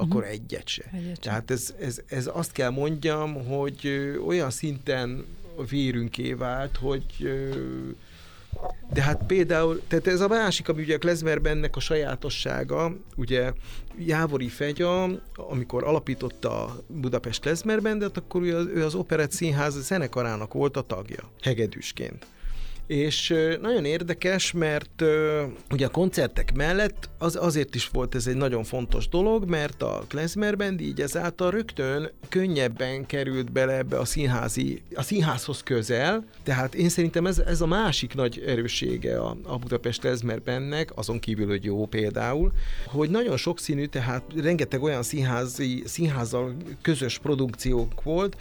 akkor 0.00 0.20
uh-huh. 0.20 0.34
egyet 0.34 0.68
se. 0.68 0.84
Egyet 0.92 1.20
Tehát 1.20 1.50
ez, 1.50 1.74
ez, 1.80 2.00
ez 2.06 2.30
azt 2.32 2.52
kell 2.52 2.70
mondjam, 2.70 3.46
hogy 3.46 3.88
olyan 4.26 4.50
szinten 4.50 5.24
vérünké 5.68 6.32
vált, 6.32 6.76
hogy 6.76 7.04
de 8.92 9.02
hát 9.02 9.22
például, 9.26 9.82
tehát 9.88 10.06
ez 10.06 10.20
a 10.20 10.28
másik, 10.28 10.68
ami 10.68 10.82
ugye 10.82 10.94
a 10.94 10.98
Klezmerben 10.98 11.56
ennek 11.56 11.76
a 11.76 11.80
sajátossága, 11.80 12.96
ugye 13.16 13.52
Jávori 13.98 14.48
Fegya, 14.48 15.02
amikor 15.34 15.84
alapította 15.84 16.82
Budapest 16.86 17.40
Klezmerbendet, 17.40 18.16
akkor 18.16 18.42
ő 18.42 18.56
az, 18.56 18.66
ő 18.66 18.84
az 18.84 18.94
Operett 18.94 19.30
Színház 19.30 19.86
zenekarának 19.86 20.52
volt 20.52 20.76
a 20.76 20.82
tagja, 20.82 21.30
hegedűsként. 21.40 22.26
És 22.88 23.34
nagyon 23.60 23.84
érdekes, 23.84 24.52
mert 24.52 25.02
ugye 25.70 25.86
a 25.86 25.90
koncertek 25.90 26.54
mellett 26.54 27.08
az 27.18 27.36
azért 27.36 27.74
is 27.74 27.88
volt 27.88 28.14
ez 28.14 28.26
egy 28.26 28.36
nagyon 28.36 28.64
fontos 28.64 29.08
dolog, 29.08 29.48
mert 29.48 29.82
a 29.82 30.04
Klezmer 30.08 30.56
Band 30.56 30.80
így 30.80 31.00
ezáltal 31.00 31.50
rögtön 31.50 32.10
könnyebben 32.28 33.06
került 33.06 33.52
bele 33.52 33.76
ebbe 33.76 33.98
a 33.98 34.04
színházi, 34.04 34.82
a 34.94 35.02
színházhoz 35.02 35.62
közel, 35.62 36.24
tehát 36.42 36.74
én 36.74 36.88
szerintem 36.88 37.26
ez, 37.26 37.38
ez 37.38 37.60
a 37.60 37.66
másik 37.66 38.14
nagy 38.14 38.42
erőssége 38.46 39.20
a, 39.20 39.36
a 39.42 39.58
Budapest 39.58 40.00
Klezmer 40.00 40.42
Bandnek, 40.42 40.90
azon 40.94 41.18
kívül, 41.18 41.46
hogy 41.46 41.64
jó 41.64 41.86
például, 41.86 42.52
hogy 42.86 43.10
nagyon 43.10 43.36
sokszínű, 43.36 43.86
tehát 43.86 44.22
rengeteg 44.36 44.82
olyan 44.82 45.02
színházi, 45.02 45.82
színházzal 45.86 46.56
közös 46.82 47.18
produkciók 47.18 48.02
volt, 48.02 48.36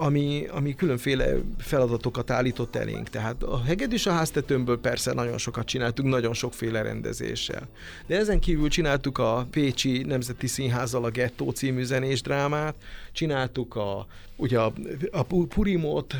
ami, 0.00 0.46
ami 0.50 0.74
különféle 0.74 1.26
feladatokat 1.58 2.30
állított 2.30 2.76
elénk. 2.76 3.08
Tehát 3.08 3.42
a 3.42 3.62
hegedűs 3.62 4.06
a 4.06 4.12
háztetőmből 4.12 4.80
persze 4.80 5.12
nagyon 5.12 5.38
sokat 5.38 5.66
csináltunk, 5.66 6.08
nagyon 6.08 6.34
sokféle 6.34 6.82
rendezéssel. 6.82 7.68
De 8.06 8.16
ezen 8.16 8.40
kívül 8.40 8.68
csináltuk 8.68 9.18
a 9.18 9.46
Pécsi 9.50 10.02
Nemzeti 10.02 10.46
Színházzal 10.46 11.04
a 11.04 11.10
Gettó 11.10 11.50
című 11.50 11.82
zenés 11.82 12.22
drámát, 12.22 12.74
csináltuk 13.12 13.76
a, 13.76 14.06
ugye 14.36 14.58
a, 14.58 14.72
a 15.10 15.22
Purimot, 15.22 16.14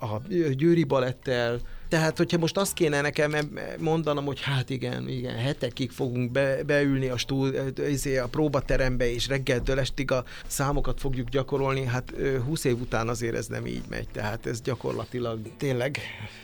a 0.00 0.18
Győri 0.52 0.84
Balettel, 0.84 1.60
tehát, 1.88 2.16
hogyha 2.16 2.38
most 2.38 2.56
azt 2.56 2.72
kéne 2.72 3.00
nekem 3.00 3.34
mondanom, 3.78 4.24
hogy 4.24 4.40
hát 4.40 4.70
igen, 4.70 5.08
igen, 5.08 5.36
hetekig 5.36 5.90
fogunk 5.90 6.30
be, 6.30 6.62
beülni 6.64 7.08
a, 7.08 7.16
stúl, 7.16 7.54
izé, 7.88 8.18
a 8.18 8.26
próbaterembe, 8.26 9.12
és 9.12 9.28
reggeltől 9.28 9.78
estig 9.78 10.10
a 10.10 10.24
számokat 10.46 11.00
fogjuk 11.00 11.28
gyakorolni, 11.28 11.84
hát 11.84 12.12
20 12.46 12.64
év 12.64 12.80
után 12.80 13.08
azért 13.08 13.36
ez 13.36 13.46
nem 13.46 13.66
így 13.66 13.82
megy, 13.88 14.08
tehát 14.12 14.46
ez 14.46 14.60
gyakorlatilag 14.60 15.40
tényleg, 15.56 15.98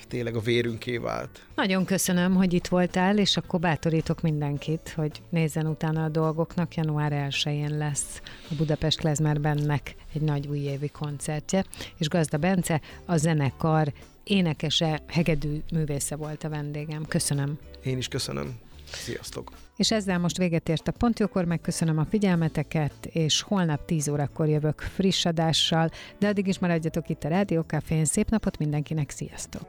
tényleg 0.09 0.37
a 0.37 0.41
vérünké 0.41 0.97
vált. 0.97 1.41
Nagyon 1.55 1.85
köszönöm, 1.85 2.35
hogy 2.35 2.53
itt 2.53 2.67
voltál, 2.67 3.19
és 3.19 3.37
akkor 3.37 3.61
bátorítok 3.61 4.21
mindenkit, 4.21 4.93
hogy 4.97 5.23
nézzen 5.29 5.67
utána 5.67 6.05
a 6.05 6.09
dolgoknak. 6.09 6.75
Január 6.75 7.29
1-én 7.31 7.77
lesz 7.77 8.21
a 8.51 8.55
Budapest 8.57 8.99
Klezmerbennek 8.99 9.95
egy 10.15 10.23
nagy 10.23 10.47
újévi 10.47 10.89
koncertje, 10.89 11.65
és 11.99 12.09
Gazda 12.09 12.37
Bence 12.37 12.81
a 13.07 13.17
zenekar 13.17 13.93
énekese, 14.25 15.03
hegedű 15.07 15.61
művésze 15.73 16.17
volt 16.17 16.45
a 16.45 16.49
vendégem. 16.49 17.07
Köszönöm. 17.07 17.59
Én 17.85 17.97
is 17.97 18.09
köszönöm. 18.09 18.59
Sziasztok! 18.93 19.51
És 19.77 19.91
ezzel 19.91 20.19
most 20.19 20.37
véget 20.37 20.69
ért 20.69 20.89
a 20.89 20.93
Pontjókor, 20.93 21.45
megköszönöm 21.45 21.99
a 21.99 22.05
figyelmeteket, 22.11 23.07
és 23.07 23.43
holnap 23.43 23.85
10 23.85 24.09
órakor 24.09 24.49
jövök 24.49 24.81
friss 24.81 25.25
adással, 25.25 25.91
de 26.19 26.29
addig 26.29 26.47
is 26.47 26.59
maradjatok 26.59 27.09
itt 27.09 27.25
a 27.25 27.29
Rádiókafén. 27.29 28.05
Szép 28.05 28.31
napot 28.31 28.59
mindenkinek, 28.59 29.11
sziasztok! 29.11 29.63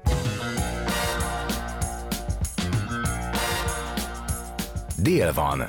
Dél 5.01 5.33
van. 5.33 5.63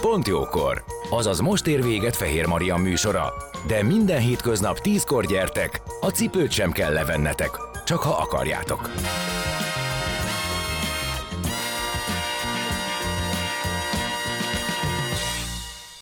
Pont 0.00 0.26
jókor. 0.26 0.84
Azaz 1.10 1.40
most 1.40 1.66
ér 1.66 1.82
véget 1.82 2.16
Fehér 2.16 2.46
Maria 2.46 2.76
műsora. 2.76 3.32
De 3.66 3.82
minden 3.82 4.20
hétköznap 4.20 4.78
tízkor 4.78 5.26
gyertek, 5.26 5.82
a 6.00 6.10
cipőt 6.10 6.50
sem 6.50 6.72
kell 6.72 6.92
levennetek 6.92 7.75
csak 7.86 8.02
ha 8.02 8.10
akarjátok. 8.10 8.90